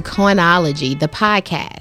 [0.03, 1.79] To Coinology, the podcast.